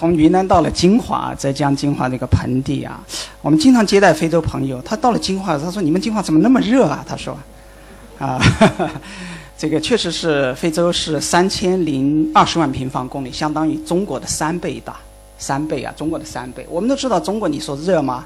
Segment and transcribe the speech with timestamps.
[0.00, 2.98] 从云南到了金华，浙江金华这个盆地啊，
[3.42, 4.80] 我们经常接待非洲朋友。
[4.80, 7.36] 他到了金华，他说：“你们金华怎么那么热啊？”他说
[8.18, 8.40] ：“啊，
[9.58, 14.96] 这个确实是非洲是三千零二十万平方公里，相当于中国的三倍大，
[15.36, 16.66] 三倍啊，中国的三倍。
[16.70, 18.24] 我们都知道中国，你说热吗？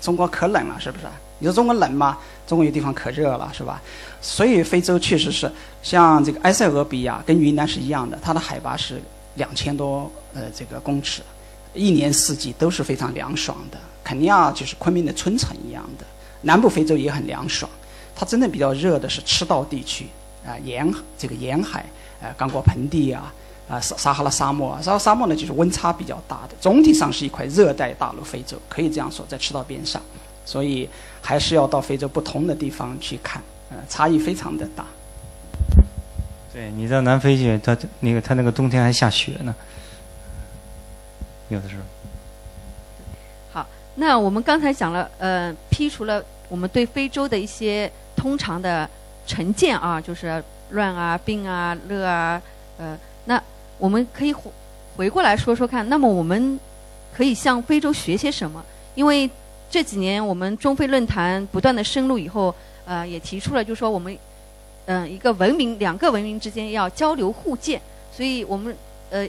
[0.00, 1.06] 中国可冷了，是不是？
[1.40, 2.16] 你说中国冷吗？
[2.46, 3.82] 中国有地方可热了，是吧？
[4.20, 5.50] 所以非洲确实是
[5.82, 9.02] 像这个埃塞俄比亚跟云南是一样的，它的海拔是
[9.38, 11.22] 两千多呃这个公尺，
[11.72, 13.78] 一年四季都是非常凉爽的。
[14.04, 16.04] 肯尼亚就是昆明的春城一样的，
[16.42, 17.70] 南部非洲也很凉爽。
[18.14, 20.06] 它真正比较热的是赤道地区
[20.44, 21.86] 啊，沿这个沿海
[22.20, 23.32] 呃刚果盆地啊
[23.68, 30.02] 啊撒撒哈拉沙漠，撒哈拉沙漠呢就是温差比较大的，总体上是一块热带大陆非洲，可以这样说，在赤道边上。
[30.44, 30.88] 所以
[31.20, 34.84] 还是要到非洲不同的地方去看，呃，差异非常的大。
[36.58, 39.54] 对你到南非去，它那个它那个冬天还下雪呢，
[41.50, 41.82] 有的时候。
[43.52, 48.90] 好，那我们刚才讲了，呃，剔除了我们对非洲的一些通常的
[49.24, 52.42] 成见啊，就是乱啊、病啊、热啊，
[52.76, 53.40] 呃，那
[53.78, 54.50] 我们可以回
[54.96, 56.58] 回过来说说看，那么我们
[57.14, 58.64] 可以向非洲学些什么？
[58.96, 59.30] 因为
[59.70, 62.52] 这几年我们中非论坛不断的深入以后，
[62.84, 64.18] 呃，也提出了，就是说我们，
[64.90, 67.78] 嗯，一个文明两个文明之间要交流互鉴，
[68.10, 68.74] 所以我们
[69.10, 69.28] 呃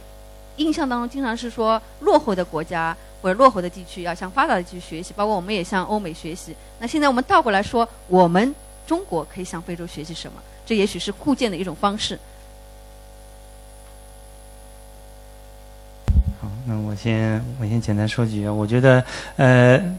[0.56, 6.56] 印象当中经常是说落后的国家或者落后的地区要向发达的地区学习，包括我们也向欧美学习。
[6.80, 8.56] 那现在我们倒过来说，我们
[8.88, 10.42] 中国可以向非洲学习什么？
[10.66, 12.18] 这也许是互鉴的一种方式。
[16.40, 19.04] 好，那我先我先简单说几句，我觉得
[19.36, 19.98] 呃。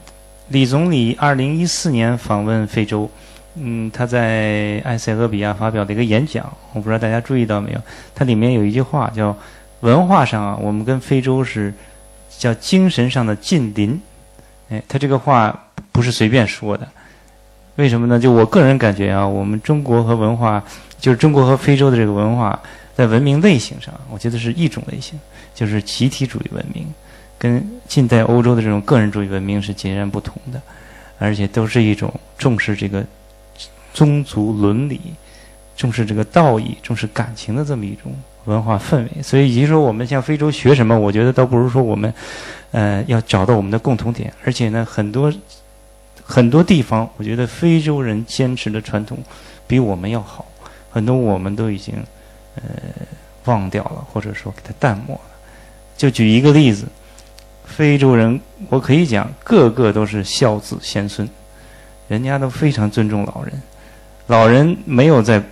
[0.49, 3.09] 李总理二零一四年访问非洲，
[3.57, 7.81] 嗯，他在埃塞俄比亚发表的一个演讲，我不知道大家注意到没有？
[8.15, 9.37] 它里面有一句话叫
[9.81, 11.75] “文化上啊，我们跟非洲是
[12.39, 14.01] 叫精神上的近邻”。
[14.71, 16.87] 哎，他这个话不是随便说的，
[17.75, 18.21] 为什么呢？
[18.21, 20.63] 就我个人感觉啊，我们中国和文化，
[21.01, 22.59] 就是中国和非洲的这个文化，
[22.95, 25.19] 在文明类型上，我觉得是一种类型，
[25.55, 26.87] 就是集体主义文明。
[27.37, 30.61] 跟近代欧洲的这种个人主义文明是截然不同的，
[31.19, 33.03] 而且都是一种重视这个
[33.93, 35.01] 宗族伦理、
[35.77, 38.13] 重视这个道义、重视感情的这么一种
[38.45, 39.23] 文化氛围。
[39.23, 42.13] 所以，也就说，我们向非洲学什么，我觉得倒不如说我们，
[42.71, 44.33] 呃，要找到我们的共同点。
[44.45, 45.33] 而且呢，很多
[46.23, 49.19] 很多地方，我觉得非洲人坚持的传统
[49.67, 50.47] 比我们要好，
[50.91, 51.95] 很多我们都已经
[52.57, 52.63] 呃
[53.45, 55.31] 忘掉了，或者说给它淡漠了。
[55.97, 56.87] 就举一个例子。
[57.73, 61.27] 非洲人，我可以讲，个个都是孝子贤孙，
[62.09, 63.53] 人家都非常尊重老人，
[64.31, 65.43] 老人没有在，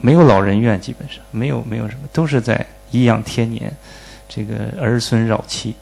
[0.00, 3.70] 没有老人院，基本上没有没有什么，都是在颐养天年，
[4.26, 5.74] 这个儿孙绕膝，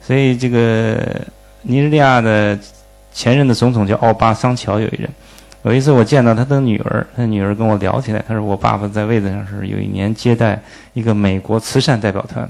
[0.00, 0.98] 所以这个
[1.60, 2.58] 尼日利亚的
[3.12, 5.10] 前任的总统叫奥巴桑乔，有一人，
[5.62, 10.58] 有一次我见到他的女儿，他女儿跟我聊起来，他说我爸爸在位子上是，有一年接待
[10.94, 12.48] 一个美国慈善代表团。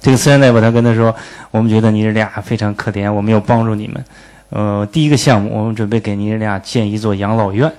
[0.00, 1.14] 这个慈善代表他跟他说
[1.52, 4.04] ：“我们觉得尼日利亚非常可怜，我们要帮助你们。
[4.50, 7.70] 呃，第一个项目，我们准备给尼日利亚建一座养老院。”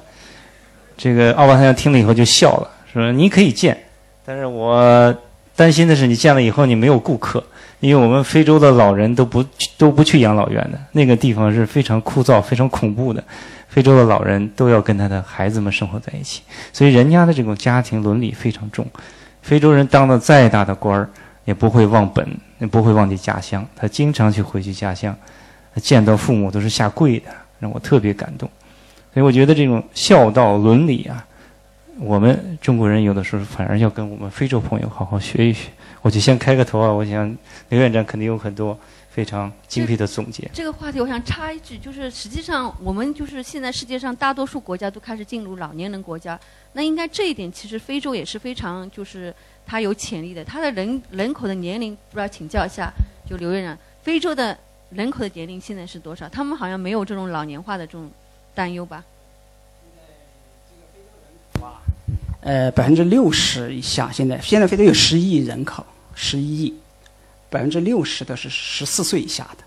[0.97, 3.77] 这个奥巴桑听了以后就笑了，说：“你可以建，
[4.25, 5.15] 但是我
[5.55, 7.43] 担心的是你建了以后你没有顾客，
[7.79, 9.45] 因为我们非洲的老人都不
[9.77, 13.23] 都不去养老院的，那个地方是非常枯燥、非常恐怖的。
[13.69, 16.41] 非洲的老人都要跟他的孩子们生活在一起，
[16.73, 18.85] 所以人家的这种家庭伦理非常重。
[19.41, 21.09] 非洲人当了再大的官儿。”
[21.47, 22.27] 也不会忘本，
[22.59, 23.65] 也不会忘记家乡。
[23.73, 25.15] 他经常去回去家乡，
[25.75, 27.27] 见到父母都是下跪的，
[27.57, 28.49] 让我特别感动。
[29.17, 31.25] 所以我觉得这种孝道伦理啊，
[31.97, 35.71] 我们中国人有的时候反而要跟我们非洲朋友好好学一学。
[36.03, 37.35] 我就先开个头啊，我想
[37.69, 38.77] 刘院长肯定有很多
[39.09, 40.47] 非常精辟的总结。
[40.53, 46.39] 这个话题我想插一句，就是实际上我们就是现在世界上大多数国家都开始进入老年人国家，
[46.73, 49.33] 那应该这一点其实非洲也是非常就是。
[49.65, 52.89] 它有潜力的，它的人人口的年龄，不知道请教一下，
[53.27, 54.55] 就刘院长，非洲的
[54.91, 56.29] 人口的年龄现在是多少？
[56.29, 58.09] 他们好像没有这种老年化的这种
[58.57, 59.05] 担忧吧？
[62.41, 66.73] 呃，百分之六十以下，现在现在非洲有十亿人口，十一亿，
[67.51, 69.63] 百分之六十都是十四岁以下的，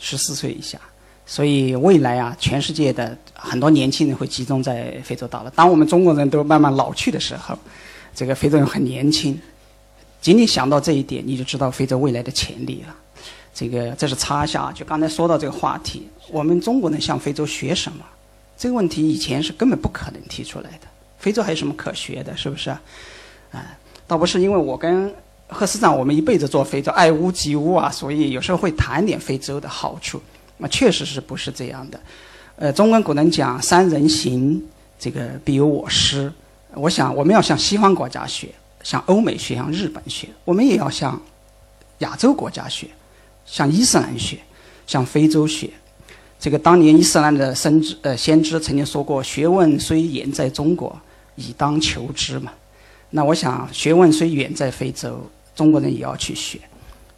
[0.00, 0.80] 十四岁以下，
[1.24, 5.50] 所以未来啊，全世界的很多年轻人会集中在非洲大陆。
[5.50, 7.56] 当我们中国人都慢慢老去的时候。
[8.14, 9.40] 这个非洲人很年轻，
[10.20, 12.92] 仅仅想到这一点，你就知道非洲未来的潜力了。
[13.54, 18.04] 这个这是插下，就刚才说到这个话题，我们中国人向非洲学什么？
[18.56, 20.88] 这个问题以前是根本不可能提出来的。
[21.18, 22.36] 非洲还有什么可学的？
[22.36, 22.70] 是不是？
[22.70, 23.76] 啊，
[24.06, 25.12] 倒不是因为我跟
[25.48, 30.20] 贺司长，我们一辈子做非洲，爱屋及乌啊，所以有时候会谈点非洲的好处。
[30.56, 32.00] 那确实是不是这样的？
[32.56, 34.60] 呃，中文古人讲“三人行，
[34.98, 36.32] 这个必有我师”。
[36.74, 38.48] 我想，我们要向西方国家学，
[38.82, 41.20] 向欧美学，向日本学，我们也要向
[41.98, 42.88] 亚洲国家学，
[43.46, 44.38] 向伊斯兰学，
[44.86, 45.70] 向非洲学。
[46.38, 50.96] 这个当年伊斯兰的先知呃先知曾经说过：“学问虽远在中国，
[51.36, 52.52] 以当求之嘛。”
[53.10, 55.28] 那我想，学问虽远在非洲。
[55.56, 56.60] 中国人也要去学，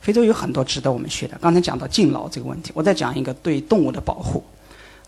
[0.01, 1.37] 非洲有很多值得我们学的。
[1.43, 4.43] 刚才讲到敬老这个问题，我再讲一个对动物的保护。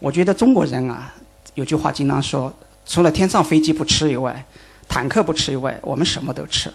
[0.01, 1.15] 我觉得中国人啊，
[1.55, 2.53] 有句话经常说，
[2.85, 4.45] 除了天上飞机不吃以外，
[4.87, 6.71] 坦克不吃以外，我们什么都吃。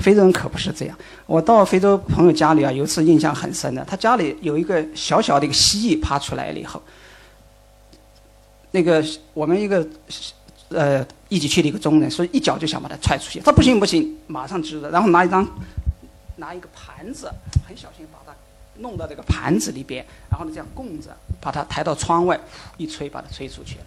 [0.00, 0.96] 非洲人可不是这样。
[1.26, 6.82] 我到非洲朋友家里啊，有一次印象很深的，他家里有一个小小的一个蜥蜴爬出来了以后，
[8.70, 9.04] 那个
[9.34, 9.86] 我们一个
[10.70, 11.06] 呃。
[11.30, 13.38] 一起去的一个中人，所以一脚就想把他踹出去。
[13.38, 15.46] 他不行不行，马上支着，然后拿一张，
[16.38, 17.30] 拿一个盘子，
[17.64, 18.36] 很小心把它
[18.80, 22.36] 弄到这个盘子里边，然后呢这样供着，把它抬到窗外，
[22.78, 23.84] 一吹把它吹出去了。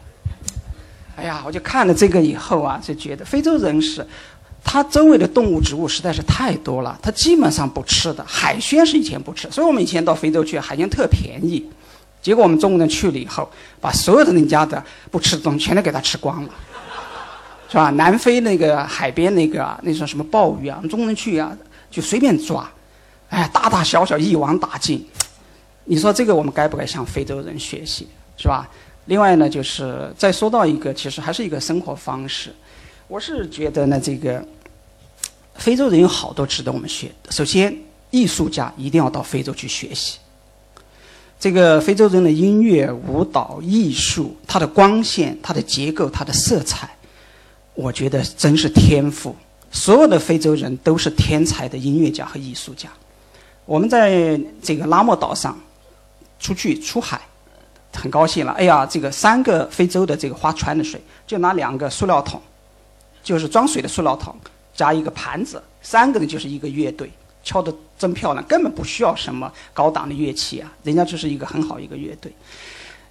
[1.17, 4.07] 哎呀，我就看了这个以后啊，就觉得非洲人是，
[4.63, 8.23] 它周围的动物植物实在是太多了，它基本上不吃的。
[8.25, 11.63] 海鲜是以前不吃，所以我们以前到非洲去，海鲜特便宜。
[12.21, 13.49] 结果我们中国人去了以后，
[13.81, 16.49] 把所有的人家的不吃的东西全都给它吃光了。
[17.69, 17.89] 是吧？
[17.91, 21.51] 南非那个海边那个那种什么鲍鱼啊，我们中国人去啊
[21.91, 22.69] 就随便抓，
[23.29, 25.05] 哎，大大小小一网打尽。
[25.85, 28.07] 你说这个我们该不该向非洲人学习？
[28.37, 28.69] 是吧？
[29.05, 32.53] 另外呢，就是再说到一个，其实还是一个生活方式。
[33.07, 34.43] 我是觉得呢，这个
[35.55, 37.11] 非洲人有好多值得我们学。
[37.29, 37.75] 首先，
[38.11, 40.17] 艺术家一定要到非洲去学习。
[41.39, 46.89] 这个非洲人的音乐、舞蹈、艺术，它的光线、它的结构、它的色彩。
[47.75, 49.35] 我觉得真是天赋，
[49.71, 52.87] 所有的非洲人都是天才的音乐家和艺术家。
[53.65, 55.59] 我们在这个拉莫岛上
[56.39, 57.19] 出去出海，
[57.91, 58.53] 很高兴了。
[58.53, 62.41] 哎呀，这个三个非洲的这个划船的水，就拿两个塑料桶，
[63.23, 64.35] 就是装水的塑料桶，
[64.75, 67.09] 加一个盘子，三个人就是一个乐队，
[67.43, 72.31] 敲得真漂亮，根本不需要什么高档的乐器啊，人家就是一个很好一个乐队。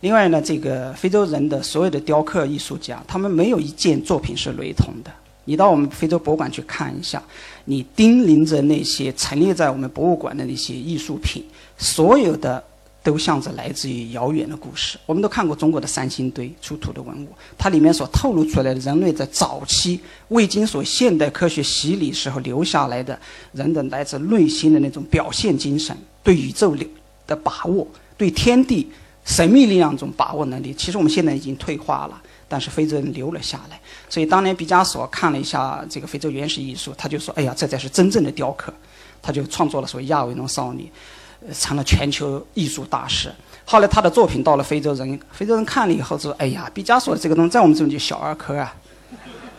[0.01, 5.11] 另外呢，这个非洲人的所有的雕刻艺术家，他们没有一件作品是雷同的。
[5.45, 7.23] 你到我们非洲博物馆去看一下，
[7.65, 11.45] 你叮咛着那些陈列在我们博物馆的那些艺术品，
[11.79, 12.63] 所有的
[13.03, 14.99] 都像着来自于遥远的故事。
[15.07, 17.29] 我们都看过中国的三星堆出土的文物，
[17.59, 23.19] 它里面所透露出来的人类在早期未经所现代科学洗礼时候留下来的
[23.53, 26.77] 人的来自内心的那种表现精神，对宇宙
[27.27, 28.91] 的把握，对天地。
[29.25, 33.81] 神秘力量中把握能力，其实我们现在已经退化了，但是非洲人留了下来。
[34.09, 38.75] 所以当年毕加索看了一下这个非洲原始艺术，他就说：“哎呀，这才是真正的雕刻。”
[39.23, 40.91] 他就创作了所谓亚维农少女，
[41.53, 43.33] 成了全球艺术大师。
[43.65, 48.75] 后来他的作品到了非洲人，非洲人看了以后说：“哎呀，毕加索这个东西在我们这边就小儿科啊，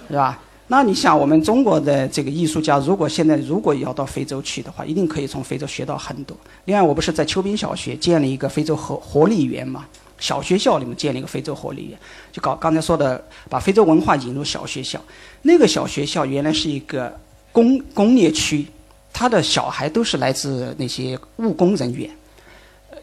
[0.09, 6.35] 是吧？”那你想，我们中国的这个艺术家，如果现在如果要到非洲去的话，一定可以从非洲学到很多。
[6.65, 9.85] 另外，我不是在秋滨小学建了一个非洲活活力园嘛？
[10.19, 11.99] 小学校里面建了一个非洲活力园，
[12.31, 14.99] 就搞刚才说的，把非洲文化引入小学校。
[15.41, 17.13] 那个小学校原来是一个
[17.51, 18.65] 工工业区，
[19.13, 22.09] 他的小孩都是来自那些务工人员，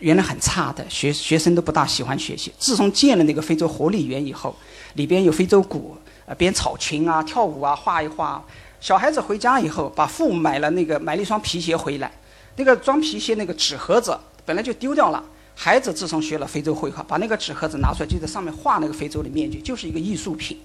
[0.01, 2.53] 原来很差的学学生都不大喜欢学习。
[2.59, 4.55] 自从建了那个非洲活力园以后，
[4.95, 5.97] 里边有非洲鼓。
[6.39, 8.41] 编草裙啊，跳舞啊，画一画。
[8.81, 12.09] 小孩子回家以后，把父母买了那个买了一双皮鞋回来，
[12.55, 15.21] 那个装皮鞋那个纸盒子本来就丢掉了。
[15.57, 20.57] 孩子自从学了非洲绘画，把那个纸盒子拿出来，就在上面画那个非洲的面具，就是一个艺术品。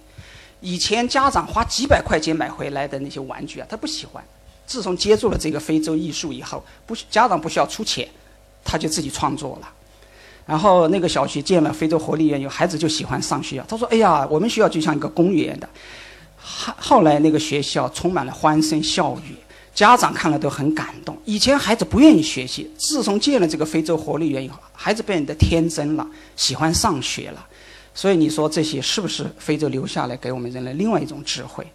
[0.62, 4.24] 以前家长花几百块钱买回来的那些玩具啊，他不喜欢。
[4.66, 8.08] 自从接触了这个非洲艺术以后，不家长不需要出钱，
[8.64, 9.70] 他就自己创作了。
[10.46, 13.66] 然后那个小学建了非洲活力园，有孩子就喜欢上学校。
[13.68, 15.68] 他说：“哎呀，我们学校就像一个公园的。”
[16.38, 19.36] 后后来那个学校充满了欢声笑语，
[19.74, 21.18] 家长看了都很感动。
[21.26, 27.44] 以前孩子不愿意学习，自从建了这个非洲活力园以后，孩子变得天真了，喜欢上学了。
[27.96, 31.66] 所以你说这些是不是非洲留下来给我们人类另外一种智慧？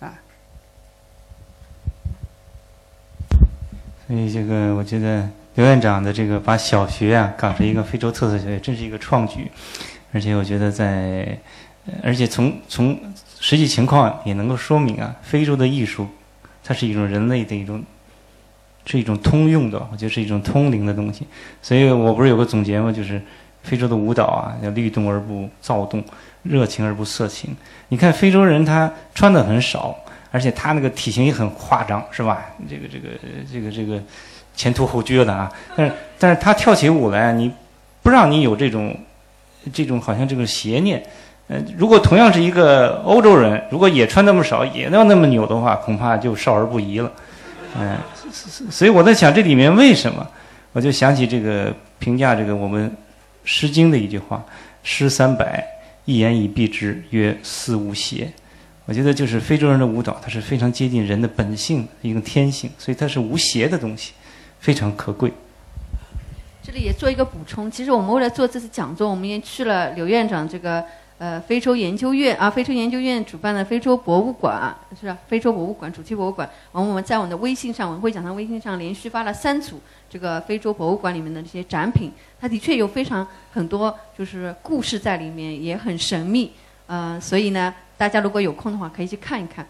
[0.00, 0.12] 啊？
[4.06, 5.28] 所以这个我觉得。
[5.56, 9.48] 刘院长的这个把小学啊搞成一个非洲特色小学，真是一个创举，
[10.12, 11.38] 而且我觉得在，
[12.02, 12.98] 而且从从
[13.38, 16.08] 实际情况也能够说明啊，非洲的艺术，
[16.64, 17.80] 它是一种人类的一种，
[18.84, 21.24] 是一种通用的，我觉得是一种通灵的东西。
[21.62, 22.90] 所以我不是有个总结吗？
[22.90, 23.22] 就是
[23.62, 26.02] 非洲的舞蹈啊，要律动而不躁动，
[26.42, 27.54] 热情而不色情。
[27.90, 29.96] 你看非洲人他穿的很少。
[30.34, 32.44] 而且他那个体型也很夸张，是吧？
[32.68, 33.10] 这个这个
[33.52, 34.02] 这个这个
[34.56, 37.48] 前凸后撅的啊，但是但是他跳起舞来，你
[38.02, 38.98] 不让你有这种
[39.72, 41.00] 这种好像这个邪念。
[41.46, 47.12] 呃，如果同样是一个欧洲人，如果也穿那么少，也要那么扭的话，恐怕就少儿不宜了。
[47.78, 47.96] 嗯，
[48.68, 50.26] 所以我在想这里面为什么？
[50.72, 52.90] 我就想起这个评价这个我们
[53.44, 54.44] 《诗经》的一句话
[54.82, 55.64] ：“诗三百，
[56.06, 58.28] 一言以蔽之，曰思无邪。”
[58.86, 64.12] 我觉得就是非洲人的舞蹈，它是非常接近人的本性一种天性，所以它是无邪的东西，
[64.60, 65.32] 非常可贵。
[66.62, 70.84] 这里也做一个补充，其实我们为了做这次讲座，我们也去了刘院长这个。
[71.16, 75.16] 呃，非洲研究院啊，非洲研究院主办的非洲博物馆是吧？
[75.28, 82.10] 非洲博物馆主题博物馆，完我们在我们的微信上，我们会讲堂微信上连续发了三组这个非洲博物馆里面的这些展品，
[82.40, 86.50] 它的确有非常很多就是故事在里面，也很神秘。
[86.86, 89.66] 呃，所以呢，大家如果有空的话，可以去看一看。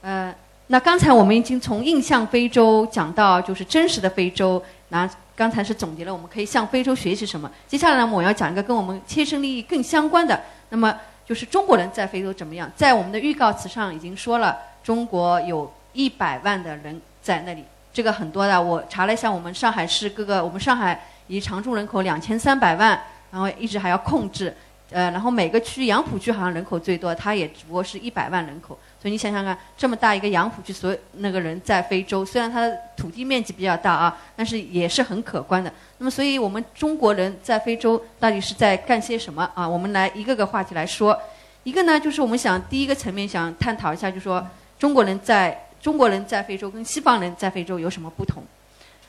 [0.00, 0.34] 呃，
[0.66, 7.50] 那刚才我们已经从印象非洲讲到就是真实的非洲，那刚才是总结了我们可以向非洲学习什么。
[7.68, 10.40] 接下来呢，我要讲一个跟我们切身利益更相关的。
[10.70, 12.70] 那么就是中国人在非洲怎么样？
[12.74, 18.60] 在我们的预告词上已经说了，中国有一百万的人在那里，这个很多的。
[18.60, 23.00] 我查了一下，我们上海市各个，我们上海以常住人口两千三百万，
[23.30, 24.54] 然后一直还要控制。
[24.92, 28.78] 呃，然后每个区杨浦区好像人口最多，它也只不过是一百万人口。
[29.00, 35.72] 所以你想想看，这么大一个杨浦区，所有那个人在非洲，虽然它的土地面积比较大啊，但是也是很可观的。
[35.98, 39.68] 那么，所以我们中国人在非洲到底是在干些什么啊？
[39.68, 41.18] 我们来一个个话题来说。
[41.64, 44.44] 一个呢，就是我们想第一个层面想探讨一下，就是说
[44.78, 48.42] 中国人在中国人在非洲跟西方人在非洲有什么不同？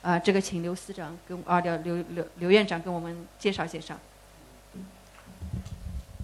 [0.04, 3.96] 啊，这个请刘司长跟啊刘刘刘刘院长跟我们介绍介绍。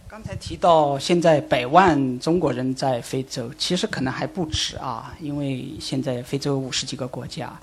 [0.10, 7.54] 刚才提到现在百万中国人在非洲，其实可能还不止啊，因为现在非洲五十几个国家，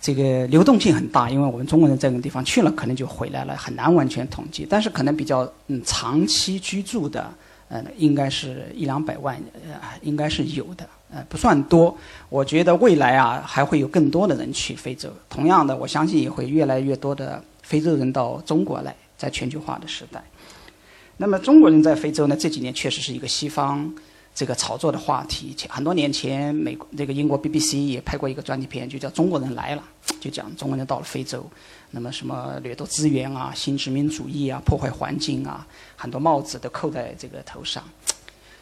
[0.00, 1.28] 这个流动性很大。
[1.28, 4.66] 因为我们中国人在那个地方去了，可能就回来了，很难完全统计。
[4.68, 7.30] 但是可能比较嗯长期居住的，
[7.68, 9.38] 呃，应该是一两百万，
[9.70, 11.94] 呃，应该是有的，呃，不算多。
[12.30, 15.10] 我觉得未来啊，还会有更多的人去非洲。
[15.28, 20.24] 同样的，我相信也会越来越多的非洲人到中国来，在全球化的时代。
[21.22, 22.36] 那么中国人在非洲呢？
[22.36, 23.88] 这几年确实是一个西方
[24.34, 25.54] 这个炒作的话题。
[25.68, 29.84] 很多年前，美国这个英国 BBC 也拍过一个专题片，就叫《中国人来了》，
[30.18, 31.48] 就讲中国人到了非洲，
[31.92, 35.64] 那么什么掠夺资源啊、新殖民主义啊、破坏环境啊，
[35.94, 37.84] 很多帽子都扣在这个头上。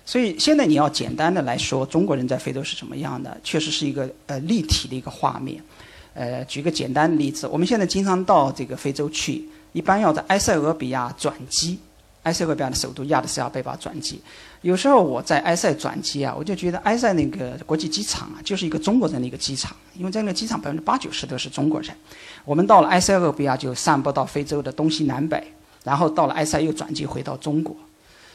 [0.05, 3.41] 所以现在你要简单的来说，中国人在非洲是什么样的？
[3.43, 5.65] 确实是一个呃立体的一个画面。
[6.13, 11.79] 呃，举个简单的例子，我们现在经常到这个非洲去，一般要在埃塞俄比亚转机。
[12.25, 14.21] 埃塞俄比亚的首都亚的斯亚贝巴转机，
[14.61, 21.97] 有时候我在埃塞转机啊，我就觉得埃塞那个国际机场啊，就是一个中国人的一个机场，因为在那个机场百分之八九十都是中国人。
[22.45, 25.43] 我们到了埃塞俄比亚就散播到非洲的东西南北，
[25.83, 27.75] 然后到了埃塞又转机回到中国，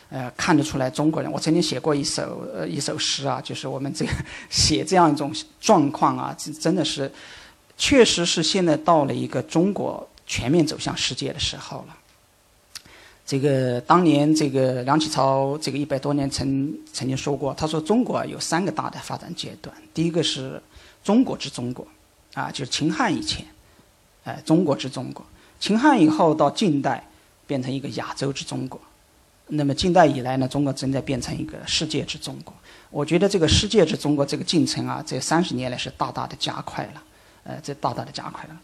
[0.09, 1.31] 呃，看得出来中国人。
[1.31, 4.11] 我曾经写过一首呃一首诗啊，就是我们这个
[4.49, 7.11] 写这样一种状况啊，真的是，
[7.77, 11.95] 确实是现在到了一个中国全面走向世界的时候了。
[13.25, 20.61] 这个当年，这个梁启超这个一百多年曾曾经说过，他说中国有三个大的发展阶段，第一个是
[21.03, 21.87] 中国之中国，
[22.35, 23.43] 啊，就是秦汉以前，
[24.25, 25.25] 哎，中国之中国，
[25.59, 27.03] 秦汉以后到近代
[27.47, 28.79] 变成一个亚洲之中国，
[29.47, 32.53] 那么近代以来呢，中国正在变成一个世界之中国。
[32.91, 37.03] 我觉得这个世界之中国这个进程啊，这三十年来是大大的加快了，
[37.43, 38.61] 呃，这大大的加快了。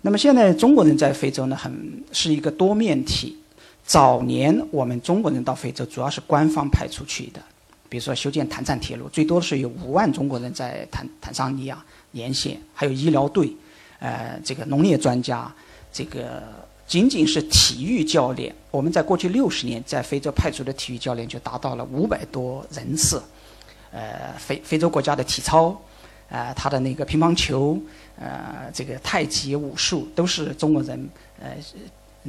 [0.00, 3.38] 那么现在中国人在非洲呢，很是一个多面体。
[3.84, 7.42] 早年我们中国人到非洲主要是官方派出去的，
[7.88, 13.54] 比如说修建坦赞铁路，最多的是有五万中国人在坦坦桑尼亚沿线，还有医疗队，
[13.98, 15.52] 呃，这个农业专家，
[15.92, 16.42] 这个
[16.86, 23.20] 仅仅是体育教练，我们在过去六十年在非洲派出的体育教练就达到了五百多人次，
[23.90, 25.76] 呃，非非洲国家的体操，
[26.30, 27.78] 呃，他的那个乒乓球，
[28.16, 31.08] 呃，这个太极、武术都是中国人，
[31.40, 31.50] 呃。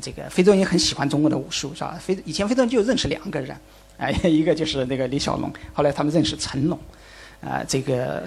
[0.02, 1.98] 这个非洲人也很喜欢中国的武术，是吧？
[2.02, 3.56] 非以前非洲人就认识两个人，
[3.98, 6.80] 哎， 一个就是那个李小龙，后来他们认识成龙，
[7.42, 8.24] 啊，这个，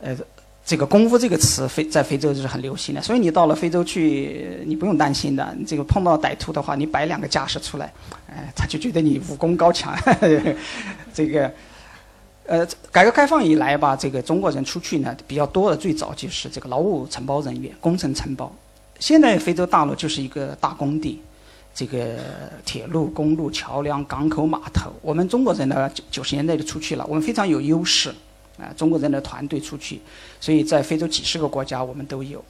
[0.00, 0.16] 呃，
[0.64, 7.92] 这个功夫这个词非在非洲就是很流行的，所以你到了非洲去，你不用担心的，这个碰到歹徒的话，你摆两个架势出来，
[8.30, 9.96] 哎，他就觉得你武功高强，
[11.12, 11.52] 这个，
[12.46, 18.54] 呃，改革开放以来吧，这个中国人出去呢比较多的，最早就是这个劳务承包人员、工程承包。
[18.98, 21.20] 现在非洲大陆就是一个大工地，
[21.74, 22.16] 这个
[22.64, 24.92] 铁路、公路、桥梁、港口、码头。
[25.02, 28.10] 我们中国人呢，九九十年代就出去了，我们非常有优势，
[28.58, 30.00] 啊，中国人的团队出去，
[30.40, 32.44] 所以在非洲几十个国家我们都有。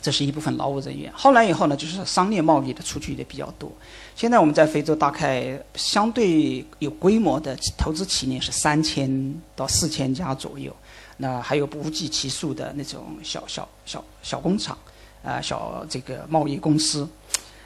[0.00, 1.12] 这是一部分劳务人员。
[1.12, 3.68] 后来以后呢，就是商业贸易的出去的比较多。
[4.14, 10.74] 现在我们在非洲大概相对有规模的投资企业是三千到四千家左右，
[11.16, 14.78] 那还有不计其数的那种小小小小工厂，
[15.22, 17.08] 啊，小这个贸易公司，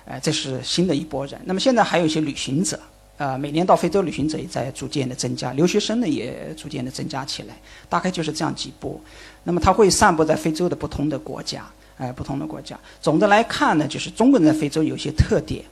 [0.04, 1.40] 呃，这是新的一波人。
[1.44, 2.78] 那么现在还有一些旅行者，
[3.18, 7.54] 啊，每年到非洲旅行者也在逐渐的增加，留学生呢也逐渐的增加起来，
[7.88, 9.00] 大概就是这样几波。
[9.44, 11.64] 那么它会散布在非洲的不同的国家。
[11.98, 15.62] 哎，不同的国家，总的来看呢，就是中国人在非洲有些特点。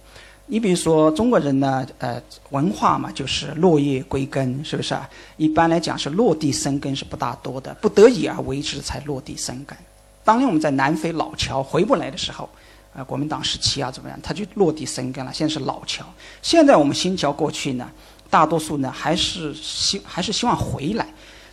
[0.47, 5.09] 你比如说，中国人呢，呃，文化嘛，就是落叶归根，是不是啊？
[5.39, 9.77] 一般来讲是落地生根是不大多的，不得已而为之才落地生根。
[10.25, 12.49] 当年我们在南非老桥回不来的时候，
[12.95, 15.33] 啊，国民党时期啊怎么样，他就落地生根了。
[15.33, 16.05] 现在是老桥，
[16.43, 17.91] 现在我们新桥过去呢，
[18.29, 21.07] 大多数呢还是希还是希望回来，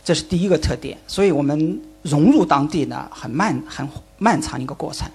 [0.04, 0.96] 这是第一个特点。
[1.06, 3.88] 所以我们融入当地呢，很慢很。
[4.20, 5.08] 漫长一个过程。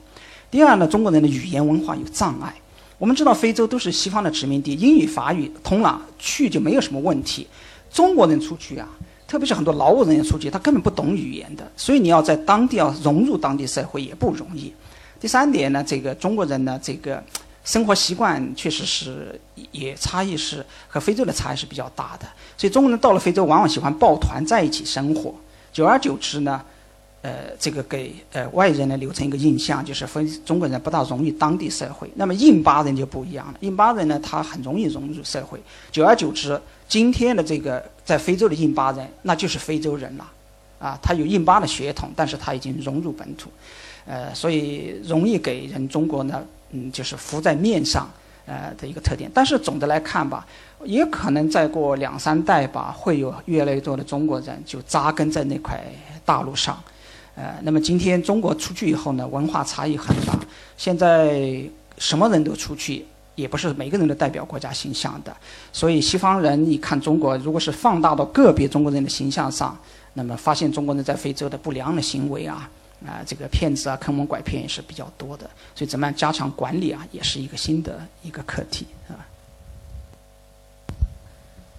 [0.50, 2.56] 第二呢，中国人的语言文化有障碍。
[2.98, 7.46] 我们知道非洲都是西方的殖民地，英语法语通了，去就没有什么问题。
[7.92, 8.88] 中国人出去啊，
[9.34, 14.72] 特别是很多劳务人员出去，他根本不懂语言的，所以你要在当地要融入当地社会也不容易。
[15.20, 17.20] 第三点呢，这个中国人呢，这个
[17.64, 25.34] 生活习惯确实是也差异是和非洲的差异是比较大的，所以中国人到了非洲往往喜欢抱团在一起生活，
[25.72, 26.62] 久而久之呢。
[27.24, 32.12] 呃，这个给呃外人呢留成一个印象，就是非中国人不大融入当地社会。
[32.16, 35.58] 那么印巴人就不一样了，印巴人呢，他很容易融入社会。
[35.90, 36.60] 久而久之，
[36.94, 40.32] 今天的这个在非洲的印巴人，那就是非洲人了，
[40.78, 43.50] 啊，他有印巴的血统，但是他已经融入本土，
[44.06, 48.08] 呃，所以容易给人中国呢，嗯，就是浮在面上，
[48.46, 49.28] 呃的一个特点。
[49.34, 50.46] 但是总的来看吧，
[50.84, 55.84] 也可能再过两三代吧，会有越来越多的中国人就扎根在那块
[56.24, 56.80] 大陆上。
[57.34, 60.38] 呃，那么今天中国出去以后呢，文化差异很大。
[60.78, 61.60] 现在
[61.98, 63.04] 什么人都出去，
[63.36, 65.36] 也不是每个人都代表国家形象的。
[65.72, 69.78] 所以西方人你看中国，如果是放大到个别中国人的形象上，
[70.14, 72.70] 那么发现中国人在非洲的不良的行为啊，
[73.06, 75.50] 啊，这个骗子啊、坑蒙拐骗也是比较多的。
[75.76, 79.18] 所以怎么样加强管理啊，也是一个新的一个课题啊。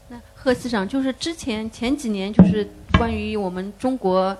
[0.08, 4.36] 那贺司长，就是之前前几年，就是关于我们中国。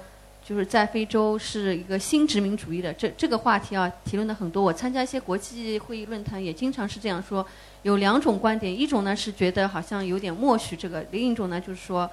[0.47, 4.63] 就是在非洲是一个新殖民主义的这这个话题啊，提论的很多。
[4.63, 7.45] 我参加一些国际会议论坛，也经常是这样说。
[7.83, 12.09] 有两种观点，一种呢是觉得好像有点默许这个，另一种呢就是说，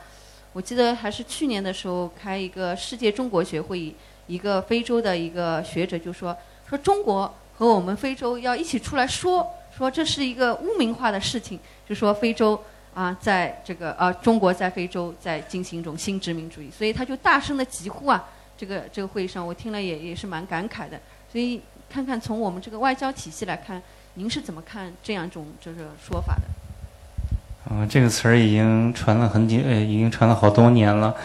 [0.54, 3.94] 我记得还是去年的时候开一个世界中国学会议，
[4.28, 6.34] 一个非洲的一个学者就说，
[6.70, 9.46] 说中国和我们非洲要一起出来说，
[9.78, 12.58] 说这是一个污名化的事情，就说非洲。
[12.94, 18.22] 啊，在这个呃，中国在非洲在进行一种新殖民主义，所以他就大声的疾呼啊，
[18.58, 21.00] 这个这个会议上我听了也也是蛮感慨的。
[21.32, 23.82] 所以看看从我们这个外交体系来看，
[24.16, 27.74] 您是怎么看这样一种这个说法的？
[27.74, 31.16] 啊，这个词儿已经传了很久，呃，已经传了好多年了。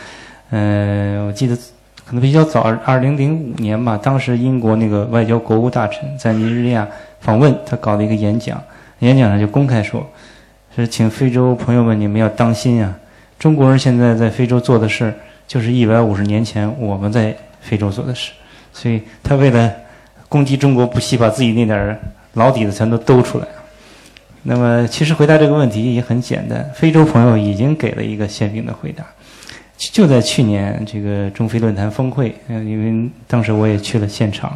[0.50, 1.56] 嗯，我记得
[2.04, 6.86] 可能比较早，二零零五年吧，当时英国那个外交国务大臣在尼日利亚
[7.18, 8.62] 访问，他搞了一个演讲，
[9.00, 10.08] 演讲上就公开说。
[10.76, 12.94] 是，请非洲朋友们，你们要当心啊！
[13.38, 15.10] 中国人现在在非洲做的事，
[15.48, 18.32] 就是一百五十年前我们在非洲做的事。
[18.74, 19.72] 所以他为了
[20.28, 21.98] 攻击中国，不惜把自己那点
[22.34, 23.46] 老底子全都兜出来。
[24.42, 29.02] 那么，其实回答这个问题也很简单，非洲朋友已经给了一个鲜明的回答。
[29.78, 34.54] 就在去年这个中非论坛峰会，嗯，因为当时我也去了现场，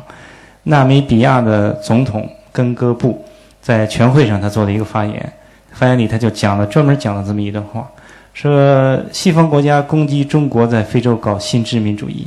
[0.65, 3.25] 纳米比亚的总统根哥布
[3.63, 5.33] 在全会上他做了一个发言。
[5.81, 7.91] 发言里他就讲了，专门讲了这么一段话，
[8.35, 12.27] 说西方国家攻击中国在非洲搞新殖民主义，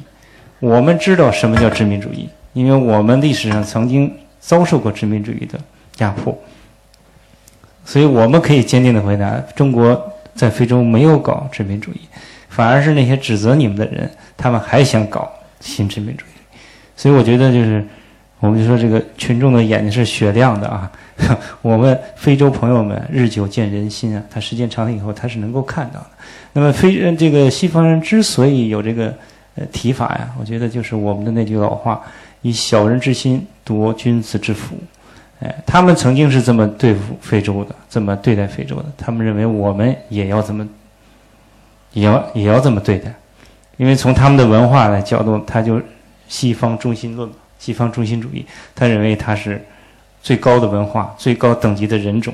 [0.59, 5.59] 我们知道什么叫殖民主义，因为我们历史上曾经遭受过殖民主义的
[5.99, 6.35] 压迫，
[7.85, 12.01] 所以我们可以坚定的回答：中国在非洲没有搞殖民主义，
[12.49, 16.57] 反而是那些指责你们的人，他们还想搞新殖民主义。
[16.97, 17.85] 所以我觉得就是，
[18.43, 20.91] 我们就说这个群众的眼睛是雪亮的啊。
[21.61, 26.07] 我们非洲朋友们日久见人心啊，他时间长了以后，他是能够看到的。
[26.51, 29.15] 那么非这个西方人之所以有这个
[29.55, 32.01] 呃提法呀，我觉得就是我们的那句老话：
[32.41, 34.75] 以小人之心夺君子之腹。
[35.39, 38.85] 哎，他们曾经是这么对付非洲的，这么对待非洲的。
[38.97, 40.67] 他们认为我们也要这么，
[41.93, 43.13] 也要也要这么对待，
[43.77, 45.81] 因为从他们的文化来角度，他就
[46.27, 47.29] 西方中心论，
[47.63, 48.45] 西方中心主义，
[48.75, 49.63] 他认为他是。
[50.25, 52.33] 最高的文化，最高等级的人种，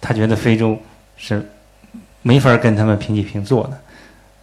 [0.00, 0.78] 他觉得非洲
[1.16, 1.44] 是
[2.22, 3.80] 没法跟他们平起平坐的。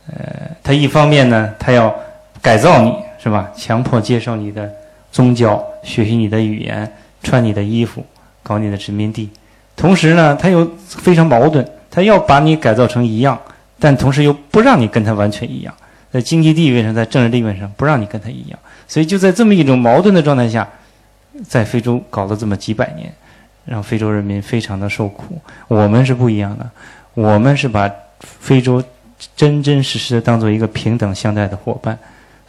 [0.08, 1.96] 呃，他一方面呢，他要
[2.42, 3.50] 改造你，是吧？
[3.56, 4.70] 强迫接受你的
[5.14, 6.92] 宗教，学习你的语言，
[7.24, 8.06] 穿你的衣服，
[8.44, 9.30] 搞你的殖民地。
[9.78, 13.40] 同时呢，他又非常矛盾，他要把你改造成一样，
[13.80, 15.74] 但同时又不让你跟他完全一样，
[16.12, 18.60] 在经济地位上，在政治地位上不让你跟他一样。
[18.88, 20.68] 所以就在这么一种矛盾的状态下，
[21.46, 23.14] 在非洲搞了这么几百年，
[23.66, 25.40] 让非洲人民非常的受苦。
[25.68, 26.70] 我们是不一样的，
[27.14, 28.84] 我们是把非洲
[29.36, 31.98] 真真实实的当做一个平等相待的伙伴。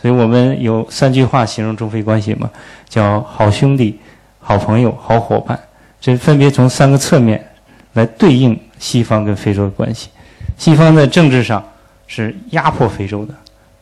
[0.00, 2.48] 所以我们有三句话形容中非关系嘛，
[2.88, 3.98] 叫好兄弟、
[4.38, 5.58] 好朋友、好伙伴。
[6.00, 7.44] 这分别从三个侧面
[7.94, 10.08] 来对应西方跟非洲的关系。
[10.56, 11.60] 西方在政治上
[12.06, 13.34] 是压迫非洲的，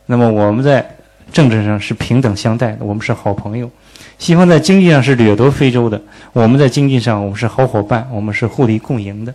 [0.07, 0.83] 那么我们在
[1.31, 3.69] 政治上是平等相待的，我们是好朋友。
[4.17, 6.01] 西方在经济上是掠夺非洲的，
[6.33, 9.33] 我们在经济上我们是好伙伴，我们是互利共赢的。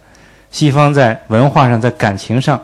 [0.50, 2.60] 西方在文化上，在感情上，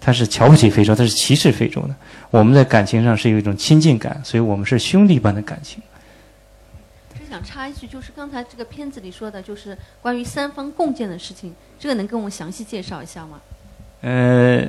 [0.00, 1.94] 他是瞧不起非洲，他是歧视非洲的。
[2.30, 5.82] 我们在感情上是有一种亲近感，所以我们是兄弟般的感情。
[7.14, 13.40] 只想插一句，就是刚才这个片子里说的，就是关于三方共建的事情，这个能跟我们详细介绍一下吗？
[14.02, 14.62] 呃，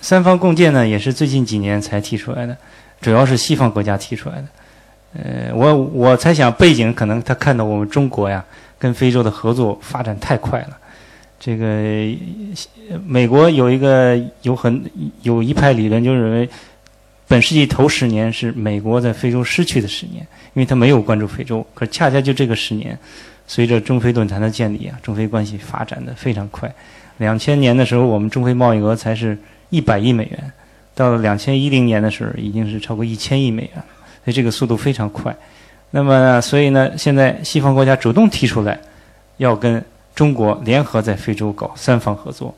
[0.00, 2.56] 三方共建呢，也是最近几年才提出来的。
[3.00, 4.48] 主要是西方国家提出来的，
[5.14, 8.44] 呃，我我猜想背景可能他看到我们中国呀
[8.78, 10.76] 跟非洲的合作发展太快了，
[11.38, 11.66] 这个
[13.06, 14.82] 美国有一个有很
[15.22, 16.48] 有一派理论就认为，
[17.26, 22.98] 本世纪头十年是美国在非洲失去的十年，因为他没有关注非洲，可恰恰就这个十年，
[23.46, 26.72] 随着中非论坛的建立啊，中非关系发展的非常快，
[27.18, 29.38] 两千年的时候我们中非贸易额才是
[29.70, 30.52] 一百亿美元。
[30.98, 33.74] 到了两千一零年的时候，已经是超过一千亿美元，
[34.24, 35.32] 所以这个速度非常快。
[35.92, 38.76] 那么，所以呢，现在西方国家主动提出来，
[39.36, 39.80] 要跟
[40.12, 42.52] 中国联合在非洲搞三方合作。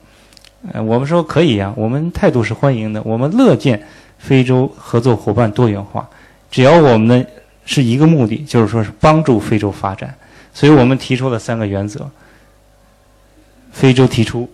[0.73, 3.87] 呃，我们说可以呀，我们态度是欢迎的，我们乐见
[4.19, 6.09] 非洲合作伙伴多元化，
[6.51, 7.27] 只要我们呢
[7.67, 10.15] 是一个目的，就是说是帮助非洲发展。
[10.55, 12.09] 所以我们提出了三个原则：
[13.71, 14.49] 非洲提出，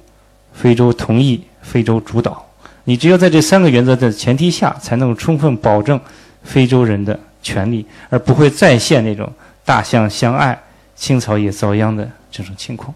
[0.52, 2.45] 非洲同意，非洲主导。
[2.88, 6.00] 你只有在这三个原则的前提下，才能充分保证
[6.44, 9.28] 非洲人的权利，而不会再现那种
[9.64, 10.56] 大象相爱、
[10.94, 12.94] 青草也遭殃的这种情况。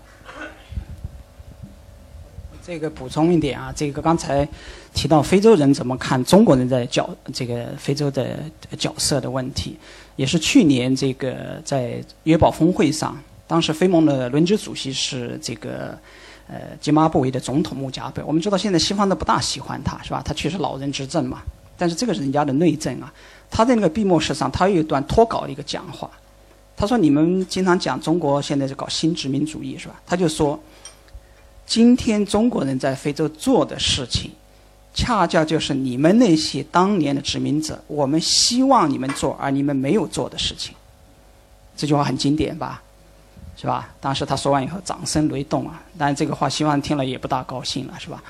[2.65, 4.47] 这个补充一点啊，这个刚才
[4.95, 8.39] 提到非洲人怎么看中国人在角这个非洲的
[8.79, 9.77] 角色的问题，
[10.15, 15.99] 也是去年这个在约堡峰会上，当时非盟的轮值主席是这个。
[16.51, 20.21] 呃，津巴布韦的总统穆加贝，我们知道现在西方都不大喜欢他，是吧？
[20.25, 21.43] 他确实老人执政嘛。
[21.79, 23.13] 但是这个人家的内政啊。
[23.49, 26.11] 他在那个闭幕式上，他有一段脱稿的一个讲话。
[26.77, 30.59] 他说：“你们经常讲中国现在在搞新殖民主义，是吧？”他就说
[31.67, 34.31] ：“今天中国人在非洲做的事情，
[34.95, 40.75] 恰恰就是你们那些当年的殖民者，我们希望你们做而你们没有做的事情。”
[41.77, 42.83] 这句话很经典吧？
[43.61, 43.91] 是吧？
[44.01, 45.83] 当时他说完以后，掌声雷动啊！
[45.99, 48.23] 但是这个话，希望听了也不大高兴了，是吧？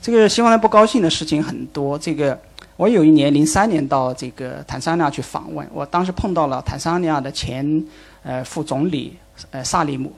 [0.00, 1.96] 这个西方人不高兴的事情很多。
[1.96, 2.36] 这个
[2.76, 7.84] 我有一年零三年到这个坦桑尼亚去访问，我当时碰到了坦桑尼亚的前
[8.24, 9.16] 呃副总理
[9.52, 10.12] 呃萨利姆，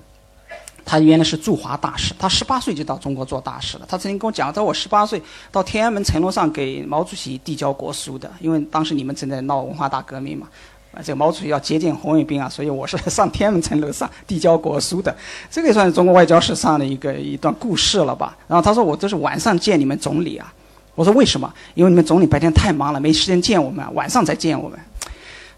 [0.82, 3.84] 他原来是驻华大使，他十八岁就到中国做大使了。
[3.86, 5.20] 他曾经跟我讲，在我十八岁
[5.52, 10.48] 到天安门城楼上给毛主席递交国书的，因为当时你们正在闹文化大革命嘛。
[10.94, 15.14] 啊，这个毛主席要接见红卫兵啊，所以我是 上天安门城楼上递交国书的，
[15.50, 18.36] 这个也算是中国外交史上的一个一段故事了吧。
[18.46, 20.52] 然后他说我都是晚上见你们总理啊，
[20.94, 21.52] 我说为什么？
[21.74, 24.78] 因为你们总理白天太忙了，没时间见我们，晚上才见我们。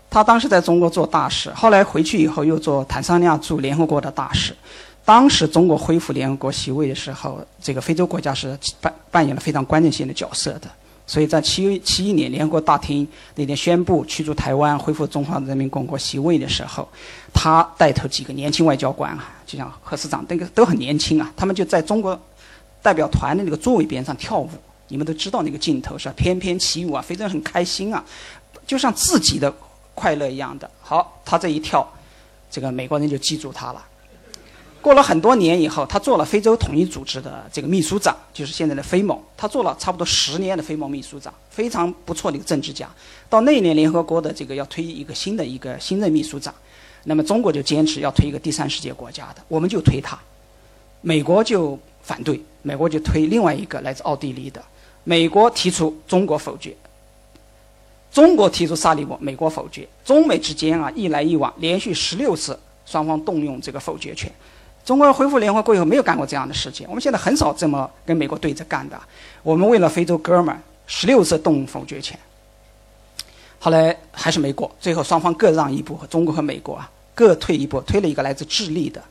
[0.09, 4.55] 他当时在中国做大使，后来回去以后又做坦桑尼亚驻联合国的大使。
[5.05, 10.69] 当时中国恢复联合国席位的时候，这个非洲国家是扮扮演了非常关键性的角色的。
[11.07, 16.89] 所以在七七一年联合国大厅那天宣布驱逐台湾、恢复中华人民共和国席位的时候，
[17.33, 22.21] 他带头几个年轻外交官啊，就像贺司长，那个都很年轻啊，他们就在中国
[22.83, 24.51] 代表团的那个座位边上跳舞。
[24.89, 26.09] 你们都知道那个镜头是？
[26.17, 28.05] 翩翩起舞啊，非常很开心啊，
[28.67, 29.53] 就像自己的
[29.95, 30.71] 快乐一样的。
[30.81, 31.85] 好，他这一跳，
[32.51, 33.85] 这个美国人就记住他了。
[34.87, 39.21] 过了很多年以后，他做了非洲统一组织的这个秘书长，就是现在的非盟。
[39.37, 42.89] 他做了差不多十年的非盟秘书长，非常不错的一个政治家。
[43.29, 46.55] 到那一年联合国的这个要推一个新的一个新任秘书长，
[47.03, 50.17] 那么中国就坚持要推一个第三世界国家的，我们就推他。
[51.01, 54.63] 美国就反对，美国就推另外一个来自奥地利的。
[55.03, 56.73] 美国提出，中国否决。
[58.13, 59.89] 中国提出萨利姆，美国否决。
[60.05, 64.31] 中美之间啊，一来一往，连续十六次，双方动用这个否决权。
[64.87, 68.97] 中国恢复联合国以后没有干过这样的事情，我们现在很少这么跟美国对着干的。
[69.43, 72.17] 我们为了非洲哥们儿，十六次动否决权。
[73.59, 79.03] 后来还是没过，最后双方各让一步，中国和美国啊各退一步，推了一个来自智利的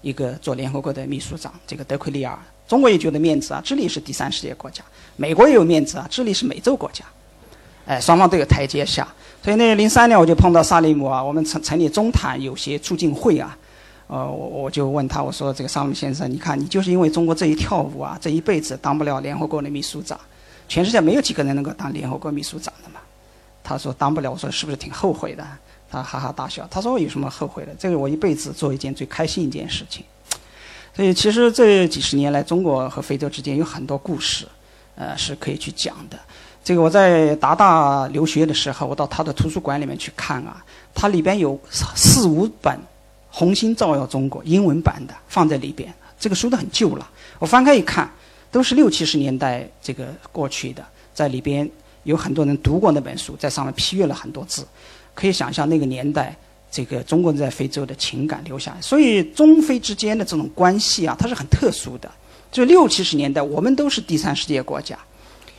[0.00, 2.38] 一个做联合国的秘书长，这个德奎利尔。
[2.68, 4.84] 中国也觉得面子啊，智利是第三世界国家，
[5.16, 7.04] 美国也有面子啊，智利是美洲国家，
[7.84, 9.08] 哎，双方都有台阶下。
[9.42, 13.58] 所以那零三年我就碰到萨利姆啊，我们成成立中坦有些促进会啊，
[14.08, 20.18] 呃，我我就问他，我说这个萨利姆先生，你看你就是因为中国这一跳舞啊，这一辈子当不了联合国的秘书长，
[20.68, 23.00] 全世界没有几个人能够当联合国秘书长的嘛。
[23.64, 25.44] 他说当不了，我说是不是挺后悔的？
[25.90, 27.74] 他哈哈大笑，他说有什么后悔的？
[27.78, 30.04] 这个我一辈子做一件最开心一件事情。
[30.94, 34.46] 所以其实这几十年来，中国和非洲之间有很多故事，
[34.94, 36.18] 呃，是可以去讲的。
[36.64, 40.64] 这个我在达大留学的时候，我到他的图书馆里面去看啊，
[40.94, 41.58] 它里边有
[41.94, 42.74] 四五本
[43.38, 47.06] 《红星照耀中国》英文版的放在里边，这个书都很旧了。
[47.38, 48.10] 我翻开一看，
[48.50, 51.70] 都是六七十年代这个过去的，在里边。
[52.04, 54.64] 有很多人读过那本书，在上面批阅了很多字，
[55.12, 56.36] 可以想象那个年代，
[56.70, 58.80] 这个中国人在非洲的情感留下来。
[58.80, 62.08] 所以中非之间的这种关系啊，它是很特殊的。
[62.52, 64.96] 就六七十年代，我们都是第三世界国家，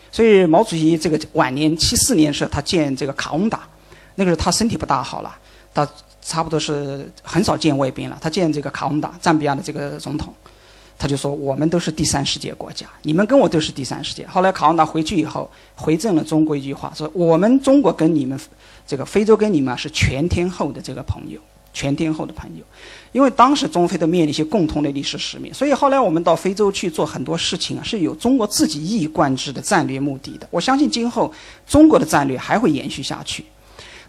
[0.09, 3.67] 所以毛主席这个晚年七四年时候，他见这个卡翁达，
[4.15, 5.37] 那个时候他身体不大好了，
[5.73, 5.85] 他
[6.27, 8.17] 差不多是很少见卫兵了。
[8.19, 10.33] 他见这个卡翁达，赞比亚的这个总统。
[10.99, 18.37] 他就说：“我们都是第三世界国家，你们跟我都是第三世界。”后来卡旺达回去以后，回赠了中国一句话，说：“我们中国跟你们，
[18.87, 21.39] 这个非洲跟你们是全天候的这个朋友，
[21.71, 22.63] 全天候的朋友。”
[23.13, 30.47] 因为当时中非都面临一些共同的历史使命，所以后来我们到非洲去做很多事情啊，是有中国自己一以贯之的战略目的的。
[30.49, 31.31] 我相信今后
[31.67, 33.45] 中国的战略还会延续下去。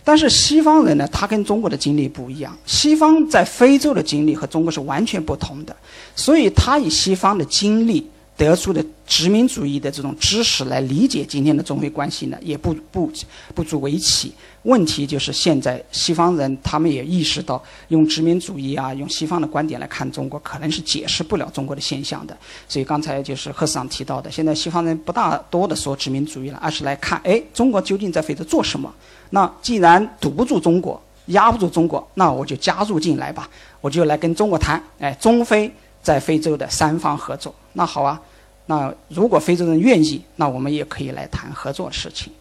[0.04, 2.56] 但是西方人呢，他跟中国的经历不一样。
[2.64, 5.76] 西方在非洲的经历和中国是完全不同的，
[6.14, 8.08] 所以他以西方的经历
[8.38, 13.10] 得出的殖民主义的这种知识来理解今天的中非关系呢，也不不
[13.52, 14.32] 不足为奇。
[14.62, 22.36] 问题就是现在西方人他们也意识到，用殖民主义啊，用西方的观点来看中国，可能是解释不了中国的现象的。
[22.68, 28.92] 所以刚才就是贺市长提到的，现在西方人不大多的说殖民主义了，而是来看，哎，中国究竟在非洲做什么？
[29.30, 33.48] 那既然堵不住中国，压不住中国，那我就加入进来吧，
[33.80, 37.54] 我就来跟中国谈，哎，中非在非洲的三方合作。
[37.72, 38.20] 那好啊，
[38.66, 42.32] 那如果非洲人愿意，那我们也可以来谈合作的事情。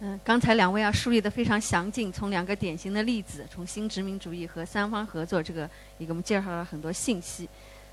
[0.00, 5.62] 嗯，刚才两位啊梳理的非常详尽，从两个典型的例子，从新殖民主义和三方合作这个，
[5.98, 7.48] 也给我们介绍了很多信息。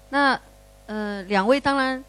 [0.09, 0.39] 那，
[0.87, 2.03] 呃，两位当然。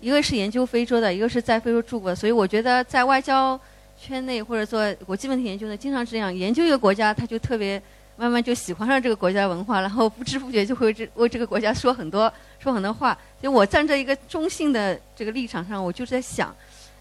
[0.00, 3.58] 一个是研究非洲的，一个是在非洲住过，所以我觉得在外交
[3.98, 7.80] 圈内或者做国际问题研究的，经常是这样研究一个国家，他就特别
[8.16, 13.16] 慢慢就喜欢上这个国家文化，然后不知不觉就会这为这个国家说很多说很多话。
[13.42, 16.54] 就我站在一个中性的这个立场上，我就在想，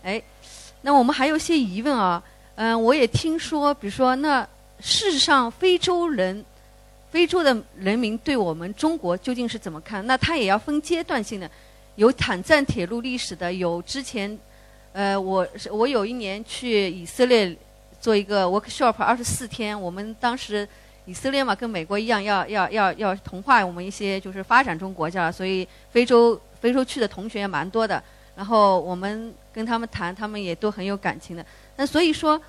[0.03, 0.21] 哎，
[0.81, 2.21] 那我们还有些疑问啊，
[2.55, 4.47] 嗯，我也听说，比如说，那
[4.79, 6.43] 事实上非洲人、
[7.11, 10.05] 非洲的人民对我们中国究竟是怎么看？
[10.05, 11.49] 那他也要分阶段性的。
[11.95, 14.35] 有坦赞铁路历史的，有之前，
[14.93, 17.55] 呃，我我有一年去以色列
[18.01, 19.79] 做一个 workshop，二十四天。
[19.79, 20.67] 我们当时
[21.05, 28.01] 以色列嘛，跟美国一样，要要要要同化我们一些就是发展中国家，所以非洲非洲去的同学也蛮多的。
[28.35, 31.45] 然后我们跟他们谈，他们也都很有感情的。
[31.75, 32.39] 那所以说，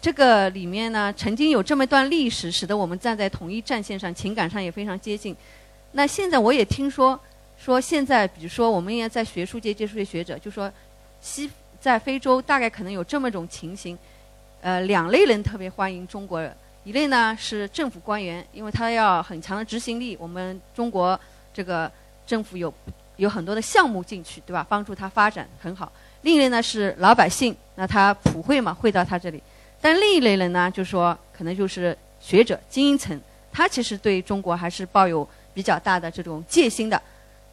[0.00, 5.36] 这个里面呢，曾经有这么一段历史，使得我们站在统一战线上，情感上也非常接近。
[5.92, 7.18] 那现在我也听说。
[7.60, 10.72] 说现在，比如说，我们也在学术界接触的学者，就说，
[11.20, 13.98] 西在非洲大概可能有这么一种情形，
[14.60, 16.56] 呃，两类人特别欢迎中国人，
[16.88, 21.20] 一类呢是政府官员，因为他要很强的执行力，我们中国
[21.52, 21.92] 这个
[22.26, 22.72] 政府有
[23.16, 24.64] 有很多的项目进去，对吧？
[24.66, 25.92] 帮助他发展很好。
[26.22, 29.42] 另一类呢是老百姓，那他普惠嘛，惠到他这里。
[29.82, 33.20] 但另一类人呢，就是说可能就是学者、精英层，
[33.52, 36.98] 他其实对中国还是抱有比较大的这种戒心的。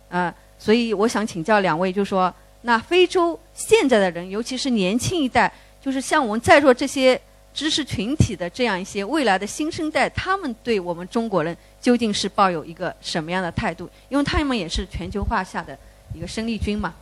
[0.07, 7.19] 呃，所以我想请教两位，就说那非洲现在的人，尤其是年轻一代，就是像我们在座这些
[7.55, 13.89] 知识群体的这样一些未来的新生代，他们对我们中国人究竟是抱有一个什么样的态度？
[14.09, 15.75] 因为他们也是全球化下的
[16.13, 16.93] 一个生力军嘛。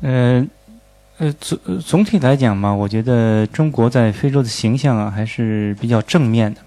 [0.00, 0.46] 呃，
[1.18, 6.60] 呃总总体来讲嘛，我觉得中国在非洲的形象啊，还是比较正面的。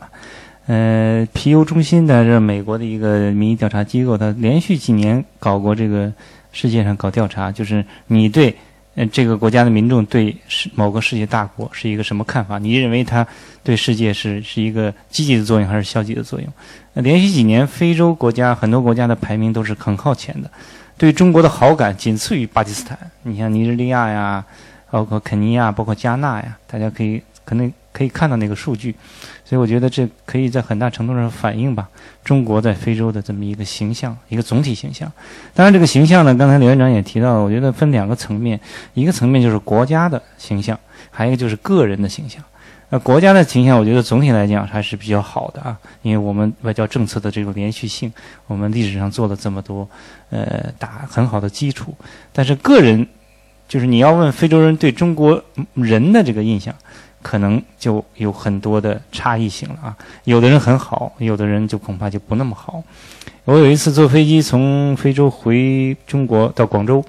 [0.68, 6.14] 呃，皮尤中心的这美国的一个民意调查机构，它连续几年搞过这个
[6.52, 8.56] 世界上搞调查，就是你对
[8.96, 12.60] 呃，这个国家的民众对世某个世界大国是一个什么看法？
[12.60, 13.26] 你认为它
[13.64, 16.54] 对世界是是一个积极的作用还是消极的作用？
[16.96, 20.52] 连续几年，非洲国家很多国家的排名都是很靠前的，
[20.98, 22.98] 对中国的好感仅次于巴基斯坦。
[23.24, 24.44] 你像尼日利亚呀，
[24.90, 28.94] 包括肯尼亚，包括加纳呀，大家可以可能可以看到那个数据。
[29.52, 31.90] 所以我觉得这可以在很大程度上反映吧
[32.24, 35.12] 中国在非洲的这么一个形象，一个总体形象。
[35.54, 38.58] 当然，这个形象呢，刚才刘院长也提到了，我觉得分两个层面，
[38.94, 42.42] 一个层面就是国家的形象，还有一个就是个人的形象。
[42.92, 48.10] 那国家的形象，我觉得总体来讲还是比较好的啊，因为我们外交政策的这种连续性，
[48.48, 49.86] 我们历史上做了这么多，
[50.30, 51.94] 呃，打很好的基础。
[52.32, 53.06] 但是个人，
[53.68, 56.74] 就是你要问非洲人对中国人的这个印象，
[57.22, 59.98] 可能就有很多的差异性了啊。
[60.24, 62.84] 有的人很好，有的人就恐怕就不那么好。
[63.46, 67.04] 我有一次坐飞机从非洲回中国到广州，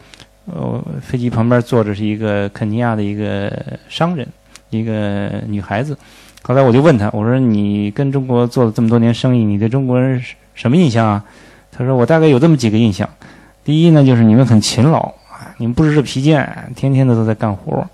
[0.46, 3.52] 呃，飞机旁边坐着是一个肯尼亚的一个
[3.88, 4.26] 商人，
[4.70, 5.96] 一个女孩子。
[6.42, 10.20] 后来我就问她，我说你跟中国做了这么多年生意，你对中国人
[10.54, 11.24] 什么印象啊？
[11.70, 13.08] 她说我大概有这么几个印象。
[13.62, 14.98] 第一呢，就是你们很勤劳
[15.30, 16.44] 啊，你们不知这疲倦，
[16.74, 17.86] 天天的都在干活。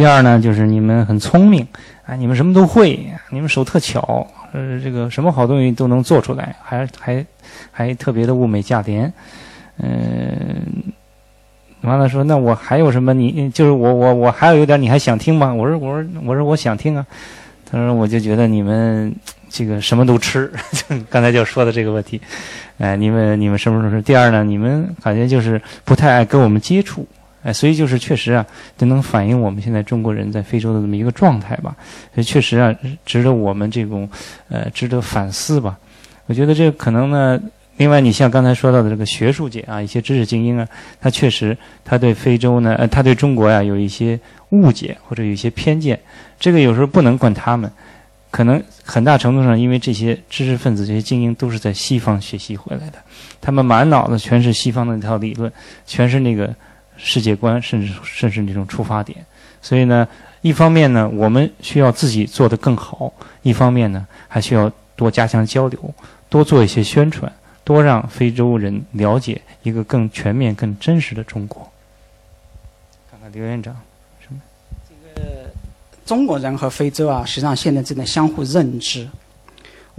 [0.00, 1.66] 第二呢，就是你们很聪明
[2.06, 7.26] 啊，你们什么都会，你们手特巧，呃，这个什么好东西都能做出来，还还
[7.70, 9.12] 还特别的物美价廉。
[9.76, 10.64] 嗯，
[11.82, 13.12] 完了说，那我还有什么？
[13.12, 15.52] 你就是我我我还有有点，你还想听吗？
[15.52, 17.06] 我说我说我说我想听啊。
[17.70, 19.14] 他说我就觉得你们
[19.50, 20.50] 这个什么都吃，
[21.10, 22.18] 刚才就说的这个问题。
[22.78, 24.00] 哎，你们你们什么时候。
[24.00, 27.06] 第二呢，你们感觉就是不太爱跟我们接触。
[27.42, 28.44] 哎，所以就是确实啊，
[28.76, 31.74] 这能反映我们现在中国人在非洲的这么一个状态吧。
[32.14, 32.74] 所以确实啊，
[33.06, 34.06] 值得我们这种
[34.50, 35.78] 呃值得反思吧。
[36.26, 37.40] 我觉得这可能呢，
[37.78, 40.68] 另外你像刚才说到的这个学术界啊，一些知识精英啊，
[41.00, 45.98] 他确实他对非洲呢，呃，他对中国呀有一些误解或者有一些偏见。
[46.38, 47.72] 这个有时候不能怪他们，
[48.30, 52.98] 可能很大程度上因为这些知识分子、这些精英都是在西方学习回来的，
[53.40, 55.50] 他们满脑子全是西方的那套理论，
[55.86, 56.54] 全是那个。
[57.02, 59.24] 世界观，甚至甚至那种出发点，
[59.62, 60.06] 所以呢，
[60.42, 63.10] 一方面呢，我们需要自己做得更好；
[63.42, 65.94] 一方面呢，还需要多加强交流，
[66.28, 67.32] 多做一些宣传，
[67.64, 71.66] 多让非洲人了解一个更全面、更真实的中国。
[73.10, 73.74] 看看刘院长，
[74.20, 74.40] 什么？
[74.88, 75.50] 这个
[76.04, 79.08] 中国人和非洲啊，实际上现在正在相互认知。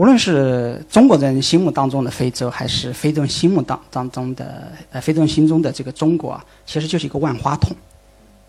[0.02, 7.72] 无论是中国人心目当中的非洲，还是非洲人心目当当中的呃非洲人心中的这个中国啊，其实就是一个万花筒，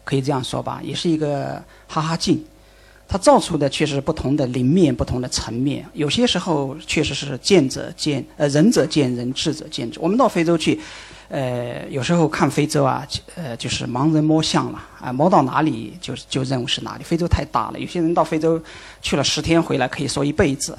[0.02, 2.42] 可以这样说吧，也是一个哈哈镜，
[3.06, 5.84] 它照出的确实不同的鳞面、不同的层面。
[5.92, 10.00] 有些时候确实是见者见呃仁者见仁，智者见智。
[10.00, 10.80] 我们到非洲去，
[11.28, 17.04] 呃，有时候看非洲啊，呃，就是盲人摸象了啊，摸到哪里就就认为是哪里。
[17.04, 18.58] 非洲太大了，有些人到非洲
[19.02, 20.78] 去了十天回来可以说一辈子。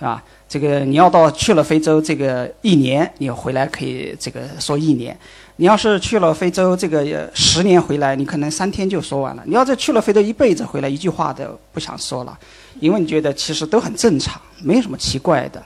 [0.00, 5.14] 啊，这个你要到去了非洲这个一年，你回来可以这个说一年；
[5.56, 9.42] 你要是去了非洲这个十年回来，你可能三天就说完了。
[9.46, 12.36] 你要是去了非洲一辈子回来，一句话都不想说了，
[12.80, 15.62] 因为你觉得其实都很正常，没什么奇怪的。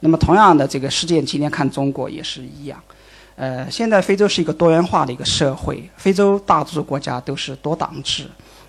[0.00, 2.78] 那么同样的，这个世界今天看中国也是一样。
[3.36, 8.26] 呃，现在非洲是一个多元化的一个社会，非洲大多数国家都是多党制，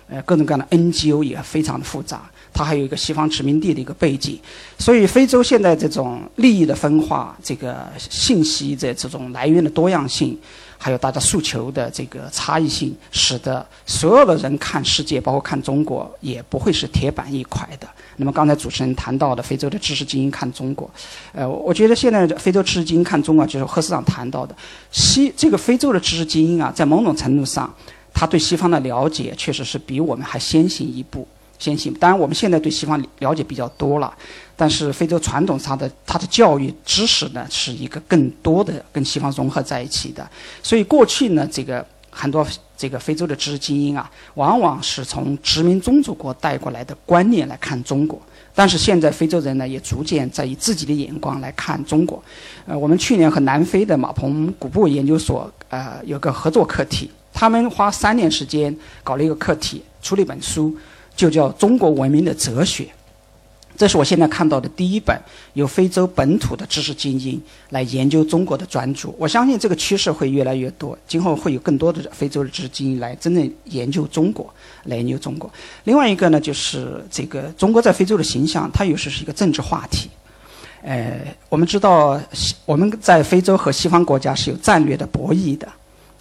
[0.08, 2.22] 呃，各种各样的 NGO 也非常的复杂。
[2.52, 4.38] 它还有一个西方殖民地的一个背景，
[4.78, 10.38] 所以非洲现在这种利益的分化、这个信息的这种来源的多样性，
[10.76, 17.88] 还有大家诉求的这个差异性，使得所有的人看世界，包括看中国，也不会是铁板一块的。
[18.16, 20.90] 那么刚才主持人谈到的非洲的知识精英看中国，
[21.32, 24.54] 呃，我觉得现在非洲知识精英看中国，就是贺市长谈到的
[24.90, 27.74] 西这个非洲的知识精英啊，在某种程度上，
[28.12, 31.26] 他对西方的了解确实是比我们还先行一步。
[31.62, 34.12] 先行，当然我们现在对西方了解比较多了，
[34.56, 40.28] 但是非洲传统上的它的教育知识呢，是一个更多的跟西方融合在一起的。
[40.60, 42.44] 所以过去呢，这个很多
[42.76, 48.20] 这个非洲的知识精英啊，往往是从殖民宗主国带过来的观念来看中国。
[48.54, 52.20] 但是现在非洲人呢，也逐渐在以自己的眼光来看中国。
[52.66, 60.76] 呃，我们去年和南非的马彭古布研究所呃有个合作课题，他们花三年时间搞了一个课题，出了一本书。
[61.14, 62.86] 就叫中国文明的哲学，
[63.76, 65.18] 这是我现在看到的第一本
[65.54, 67.40] 由非洲本土的知识精英
[67.70, 69.10] 来研究中国的专著。
[69.18, 74.52] 我相信这个趋势会越来越多，今后会有更多的非洲的知识精英来真正研究中国，
[74.84, 75.50] 来研究中国。
[75.84, 80.10] 另外一个呢，就是这个中国在非洲的形象，它有时是一个政治话题。
[80.82, 82.20] 呃，我们知道，
[82.66, 85.68] 我们在非洲和西方国家是有战略的博弈的。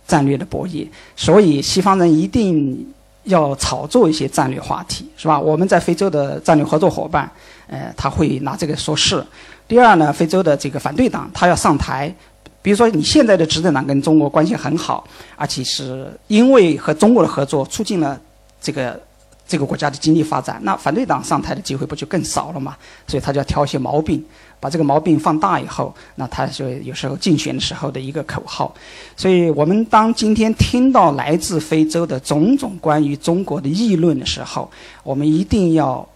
[0.07, 0.85] 战略的博弈，
[1.15, 2.85] 所以西方人一定
[3.23, 5.39] 要炒作一些战略话题，是吧？
[5.39, 7.29] 我们在非洲的战略合作伙伴，
[7.67, 9.23] 呃，他会拿这个说事。
[9.67, 12.13] 第二呢，非洲的这个反对党他要上台，
[12.61, 18.19] 比如说你现在的执政党跟中国关系很好，而且是因为和中国的合作促进了
[18.61, 18.99] 这个
[19.47, 22.75] 这个国家的经济发展，那反对党上台的机会不就更少了嘛？
[23.07, 24.23] 所以他就要挑一些毛病。
[24.61, 28.73] 把这个毛病放大以后，那他就有时候竞选的时候的一个口号。
[29.17, 34.71] 所以我们当今天听到来自非洲的种种关于中国的议论的时候，
[35.03, 36.07] 我们一定要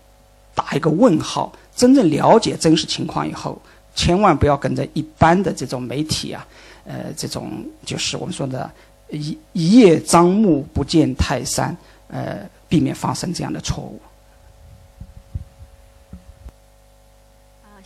[0.54, 1.52] 打一个问号。
[1.76, 3.62] 真正了解真实情况以后，
[3.96, 6.48] 千万不要跟着一般的这种媒体啊，
[6.86, 7.52] 呃，这种
[7.84, 8.72] 就是我们说的
[9.12, 11.76] “一一叶障目不见泰山”，
[12.08, 14.00] 呃，避免发生这样的错误。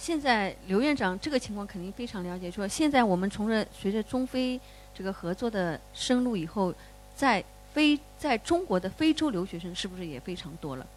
[0.10, 2.49] 现在刘院长这个情况肯定非常了解。
[2.49, 4.60] 说现在我们从着随着中非
[4.91, 6.74] 这个合作的深入以后，
[7.16, 7.43] 在
[7.76, 10.88] 非在中国的非洲留学生是不是也非常多了？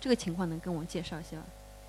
[0.00, 1.42] 这个情况能跟我们介绍一下吗？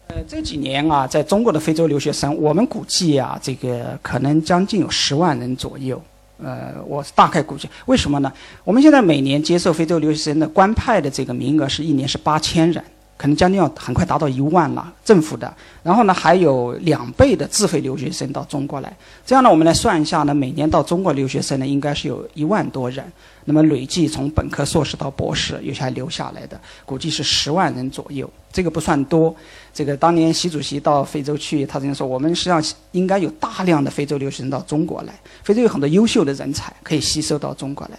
[0.10, 6.02] 呃，这几年啊，在中国的非洲留学生，我们估计啊，这个可能将近有十万人左右。
[6.44, 8.30] 呃，我大概估计，为什么呢？
[8.66, 12.84] 我们现在每年接受非洲留学生的官派的这个名额是一年是八千人。
[13.24, 15.56] 可能将近要很快达到一万了，政府的。
[15.82, 18.94] 然后呢，还有两倍的自费留学生到中国来。
[19.26, 23.10] 这样呢，我们来算一下呢，每年到中国留学生呢，应该是有一万多人。
[23.46, 28.30] 那么累计从本科、硕士到博士，有些还留下来的，估计是十万人左右。
[28.52, 29.34] 这个不算多。
[29.74, 32.62] 这个当年习主席到非洲去，他曾经说，我们实际上
[32.92, 35.18] 应该有大量的非洲留学生到中国来。
[35.44, 37.98] 非洲有很多优秀的人才可以吸收到中国来。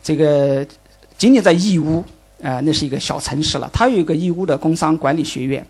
[0.00, 0.64] 这个
[1.18, 2.04] 仅仅在义乌。
[2.42, 3.68] 呃，那是一个小城市了。
[3.72, 5.64] 它有一个义乌的工商管理学院，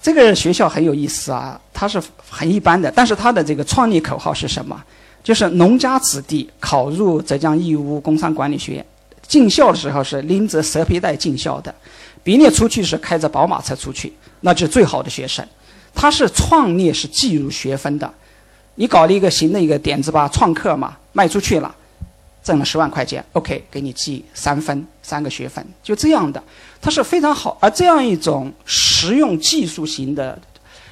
[0.00, 1.60] 这个学校很有意思啊。
[1.72, 4.82] 它是很一般的，但是它的这个创立口号是什么？
[5.22, 8.86] 就是农家子弟考入浙江义乌工商管理学院，
[9.26, 11.74] 进校的时候是拎着蛇皮袋进校的，
[12.22, 15.44] 毕业出去是开着宝马车出去，那就是最好的学生。
[15.92, 18.08] 他是创业是计入学分的，
[18.76, 21.74] 你搞了一个新的一个点子吧，创客嘛，卖出去了。
[22.44, 26.42] 挣了十万块钱，OK，给你记三分，三个学分，就这样的，
[26.82, 27.56] 它是非常好。
[27.60, 30.36] 而这样一种实用技术型的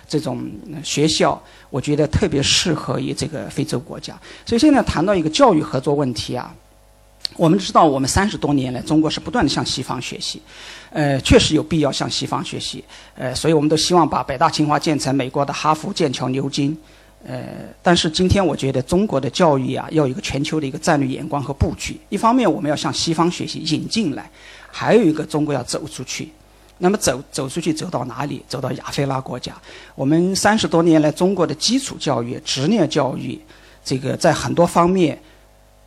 [0.09, 0.49] 这种
[0.85, 4.17] 学校，我觉得特别适合于这个非洲国家。
[4.47, 6.55] 所以现在谈到一个教育合作问题啊，
[7.37, 10.41] 我们知道我们三十多年来，中国是不断的向西方学习，
[10.91, 12.85] 呃，确实有必要向西方学习，
[13.17, 16.79] 呃，所以我们都希望把北大清华建成美国的哈佛剑桥牛津。
[17.27, 17.43] 呃，
[17.83, 21.99] 但是今天我觉得中国的教育啊，要有一个全球的一个战略眼光和布局。
[22.11, 24.31] 一方面我们要向西方学习引进来，
[24.71, 26.31] 还有一个中国要走出去。
[26.77, 28.45] 那么走走出去走到哪里？
[28.47, 29.55] 走到亚非拉国家。
[29.95, 33.41] 我们三十多年来中国的基础教育、职业教育，
[33.83, 35.19] 这个在很多方面，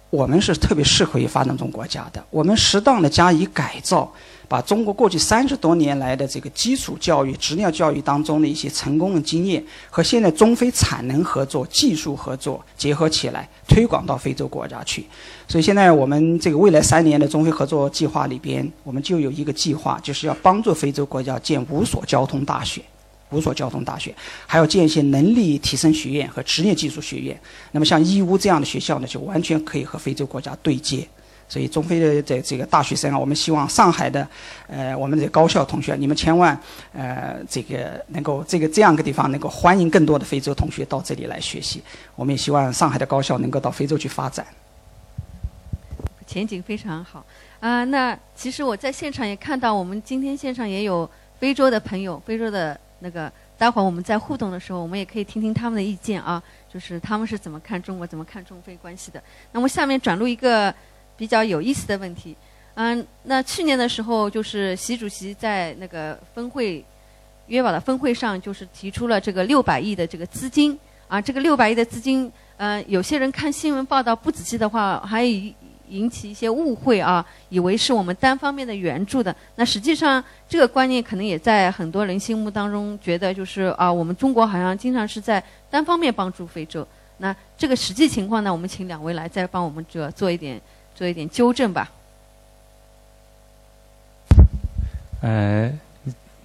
[0.09, 2.25] 我们是特别适合于发展中国家的。
[2.31, 4.11] 我们适当的加以改造。
[4.47, 15.05] 把中国过去三十多年来的这个基础教育、职业教育当中的一些成功的经验，和现在中非产能合作、技术合作结合起来，推广到非洲国家去。
[15.49, 22.81] 所以现在我们这个未来三年的中非合作计划里边，我们就有一个计划，就是要帮助非洲国家建五所交通大学，
[23.31, 27.37] 五所交通大学，还要建一些能力提升学院和职业技术学院。
[27.71, 31.05] 那么像义乌这样的学校呢，就完全可以和非洲国家对接。
[31.49, 34.27] 所以中非的这这个大学生啊，我们希望上海的，
[34.67, 36.59] 呃，我们的高校同学，你们千万，
[36.91, 41.81] 呃，这个能够这个这样个地方能够欢迎更多的非洲同学到这里来学习。
[42.17, 44.45] 我们也希望上海的高校能够到非洲去发展。
[46.27, 47.25] 前景非常好
[47.61, 47.85] 啊！
[47.85, 59.23] 那其实我在现场也看到，我们今天现场也有非洲的朋友，非洲的那个，待会儿我们在互动的时候，我们也可以听听他们的意见啊，就是他们是怎么看中国、怎么看中非关系的。
[59.53, 60.75] 那么下面转入一个。
[61.17, 62.35] 比较有意思的问题，
[62.75, 66.85] 嗯，那去年的时候，就是习主席在那个峰会，
[67.47, 75.23] 约堡的峰会上，就是提出了这个六百亿的这个资金，啊，这个六百亿的资金，嗯，有些人看新闻报道不仔细的话，还
[75.89, 79.35] 引起一些误会啊，以为是我们单方面的援助的。
[79.55, 86.85] 那实际上，这个观念可能也在很多人心目当中，觉得就是啊，我们中国好像经常是在单方面帮助非洲。
[87.19, 90.61] 那这个实际情况呢，我们请两位来再帮我们这做一点。
[90.97, 91.91] 做一点纠正吧。
[95.21, 95.71] 呃，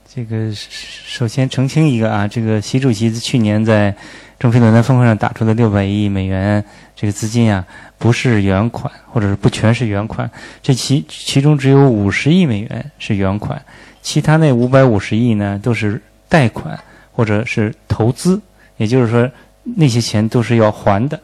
[0.07, 3.95] 这个首先澄清一个啊，这个习主席去年在
[4.39, 6.63] 中非论坛峰会上打出的六百亿美元
[6.95, 10.31] 这个资金啊，不是原款，或者是不全是原款，
[10.63, 13.61] 这其其中只有五十亿美元是原款，
[14.03, 15.99] 其他那五百五十亿呢都是
[16.29, 16.79] 贷款
[17.13, 18.39] 或者是投资，
[18.77, 19.31] 也就是说
[19.63, 21.19] 那些钱都是要还的。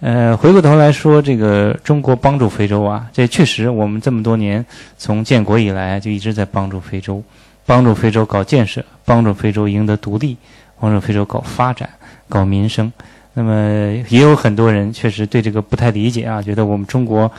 [0.00, 4.64] 呃，回过头来说，这个中国帮助非洲啊，这确实我们这么多年
[4.96, 7.22] 从建国以来就一直在帮助非洲，
[7.66, 10.38] 帮助非洲搞建设，帮助非洲赢得独立，
[10.80, 11.86] 帮助非洲搞发展、
[12.30, 12.90] 搞民生。
[13.34, 17.30] 那么也有很多人确实对这个不太理解啊，觉得我们中国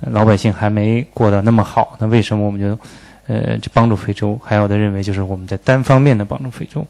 [0.00, 2.76] 老百姓还没过得那么好，那为什么我们就
[3.28, 4.36] 呃帮助非洲？
[4.42, 6.84] 还有的认为就是我们在单方面的帮助非洲。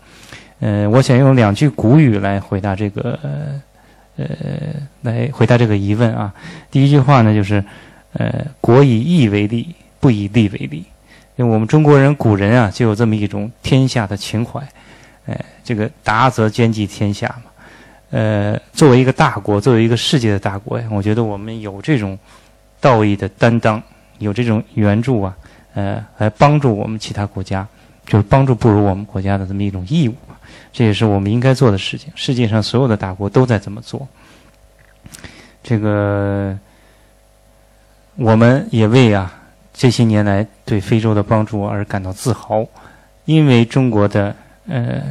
[0.61, 3.19] 呃，我想用两句古语来回答这个。
[3.23, 3.61] 呃，
[4.19, 4.27] 呃
[5.03, 6.35] 来回答这个疑问啊。
[6.71, 7.65] 第一句话呢，就是
[8.13, 10.85] 呃，国以义为利，不以利为利。
[11.37, 14.61] 因为我们中国人古人啊，就有这么一种天下的情怀。
[15.27, 17.51] 哎，这个达则兼济天下嘛。
[18.11, 22.19] 呃，作为一个大国，作为一个世界的大国呀，我觉得我们有这种
[22.81, 23.81] 道义的担当，
[24.19, 25.37] 有这种援助啊，
[25.75, 27.65] 呃，来帮助我们其他国家，
[28.09, 30.15] 就是帮助不如我们国家的这么一种义务。
[30.73, 32.13] 这也是我们应该做的事情。
[32.17, 34.09] 世界上所有的大国都在这么做。
[35.63, 36.59] 这个，
[38.17, 39.33] 我们也为啊
[39.73, 42.67] 这些年来对非洲的帮助而感到自豪，
[43.25, 44.35] 因为中国的
[44.67, 45.03] 呃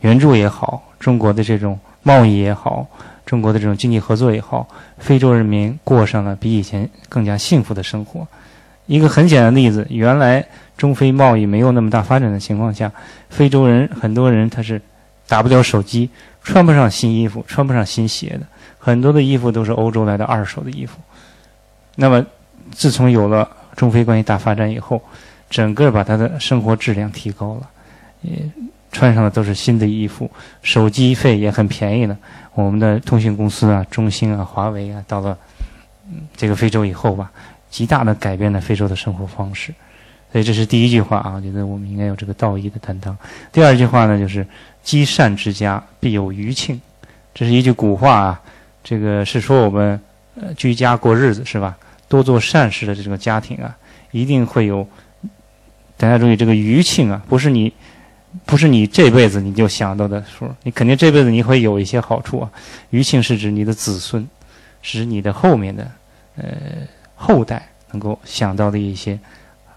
[0.00, 2.86] 援助也好，中国的这种贸易也好，
[3.24, 8.26] 中国的这种经济合作也好，非洲人民过上了比以前更加幸福的生活。
[8.92, 10.44] 一个很简单的例子，原来
[10.76, 12.92] 中非贸易没有那么大发展的情况下，
[13.30, 14.80] 非洲人很多人他是。
[15.28, 16.10] 打不了手机，
[16.42, 18.46] 穿不上新衣服，穿不上新鞋的，
[18.78, 20.98] 很多的衣服都是欧洲来的二手的衣服。
[21.94, 22.26] 那么，
[22.70, 25.00] 自从有了中非关系大发展以后，
[25.48, 27.70] 整个把他的生活质量提高了，
[28.20, 28.32] 也
[28.90, 30.30] 穿上的都是新的衣服，
[30.62, 32.14] 手机费也很便宜了。
[32.52, 35.38] 我们的通讯公司啊，中兴啊，华为啊，到了
[36.36, 37.32] 这个非洲以后吧，
[37.72, 39.74] 极大的改变了非洲的生活方式。
[40.30, 43.18] 所以这是第一句话啊，我觉得我们应该有这个道义的担当。
[43.50, 44.46] 第二句话呢，就是。
[44.84, 46.80] 积善之家必有余庆，
[47.32, 48.42] 这是一句古话啊。
[48.82, 50.00] 这个是说我们
[50.34, 51.78] 呃居家过日子是吧？
[52.08, 53.76] 多做善事的这个家庭啊，
[54.10, 54.84] 一定会有。
[55.96, 57.72] 大家注意，这个余庆啊，不是你
[58.44, 62.50] 不是你这辈子你就想到的数，你肯定这辈子你会有一些好处啊。
[62.90, 64.26] 余庆是指你的子孙，
[64.82, 65.88] 使你的后面的
[66.34, 66.44] 呃
[67.22, 69.16] 后代能够想到的一些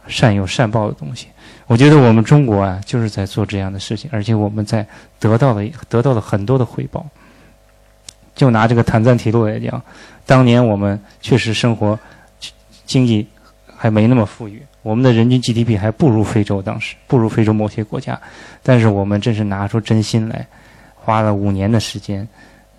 [0.08, 1.28] 善有善报的东西。
[1.68, 4.86] 我觉得我们中国啊，就是在做这样的事情，而且我们在
[5.20, 7.06] 得到了得到了很多的回报。
[8.36, 9.82] 就拿这个坦赞铁路来讲，
[10.26, 11.98] 当年我们确实生活
[12.86, 13.28] 经济
[13.78, 18.20] 还没那么富裕，我们的人均 GDP 还不如非洲，当时不如非洲某些国家。
[18.62, 20.46] 但是我们真是拿出真心来，
[20.96, 22.28] 花了五年的时间，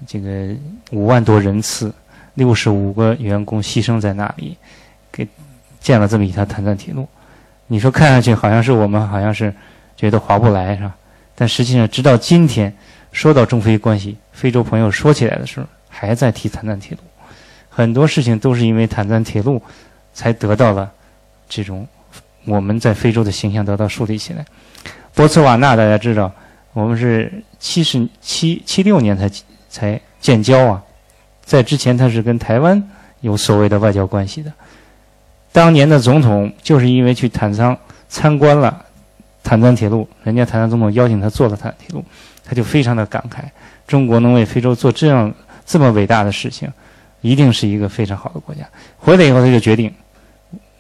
[0.07, 0.55] 这个
[0.91, 1.95] 五万多人次，
[2.37, 4.57] 六十五个员工牺牲在那里，
[5.11, 5.27] 给
[5.81, 7.07] 建了这么一条坦赞铁路。
[7.67, 9.53] 你说看上去好像是我们好像是
[9.97, 10.95] 觉得划不来是吧？
[11.35, 12.73] 但实际上，直到今天
[13.11, 17.03] 说到中非关系，非洲朋友说起来的时候，还在提坦赞铁路。
[17.69, 19.61] 很多事情都是因为坦赞铁路
[20.15, 20.91] 才得到了
[21.49, 21.87] 这种
[22.47, 24.45] 我们在非洲的形象得到树立起来。
[25.15, 26.33] 博茨瓦纳大家知道，
[26.73, 29.31] 我们是七十七七六年才
[29.69, 30.83] 才建交啊，
[31.47, 32.91] 在之前他是跟台湾
[33.21, 34.53] 有所谓的外交关系的。
[35.53, 37.75] 当年的总统就是因为去坦桑
[38.09, 38.85] 参观了
[39.43, 42.05] 坦赞铁路，人家坦桑总统邀请他坐了坦铁路，
[42.45, 43.45] 他就非常的感慨，
[43.87, 45.33] 中国能为非洲做这样
[45.65, 46.69] 这么伟大的事情，
[47.21, 48.63] 一定是一个非常好的国家。
[48.99, 49.95] 回来以后他就决定，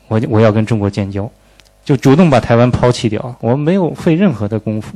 [0.09, 1.31] 我我要跟中国建交，
[1.85, 4.95] 就主动把台湾抛弃掉，我们没有费任何的功夫，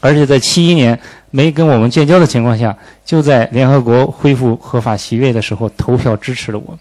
[0.00, 0.98] 而且在七一年
[1.30, 6.78] 没跟我们建交的情况下，就在联合国恢复合法席位的时候投票支持了我们。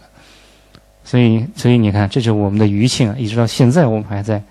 [1.04, 3.18] 所以，所以你看，这就是我们的余庆！
[3.18, 4.44] 一直到现在，我们还在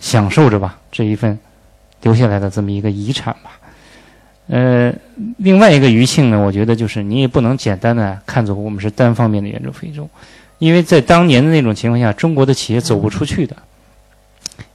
[0.00, 1.38] 享受着吧这一份
[2.02, 3.52] 留下来的这么一个遗产吧。
[4.48, 4.92] 呃，
[5.38, 10.06] 另外一个余庆呢，我觉得就是你也不能简单的看作我们是单方面的援助非洲，
[10.58, 13.56] 因为在当年的那种情况下，中国的企业走不出去的，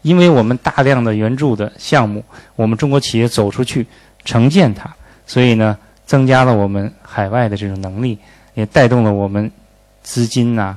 [0.01, 2.23] 因为我们大量的援助的项目，
[2.55, 3.85] 我们中国企业走出去
[4.23, 4.89] 承建它，
[5.25, 8.17] 所以呢，增加了我们海外的这种能力，
[8.53, 9.51] 也带动了我们。
[10.01, 10.75] 资金呐，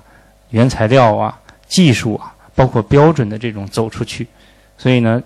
[0.51, 4.27] 原材料啊，技术啊，包括标准的这种走出去，
[4.77, 5.23] 所以呢，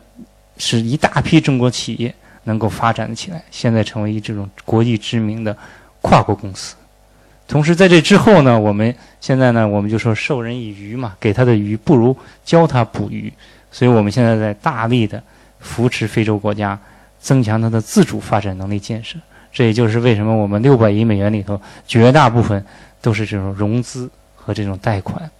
[0.58, 5.56] 使一大批中国企业能够发展起来，现在成为一这种国际知名的
[6.02, 6.76] 跨国公司。
[7.48, 13.32] 同时，在这之后呢，我们现在呢，我们就说授人以鱼嘛，给他的鱼不如教他捕鱼，
[13.70, 15.22] 所以我们现在在大力的
[15.60, 16.78] 扶持非洲国家，
[17.18, 19.18] 增强它的自主发展能力建设。
[19.52, 22.64] 这也就是为什么我们六百亿美元里头绝大部分。
[23.02, 25.30] 都是这种融资和这种贷款。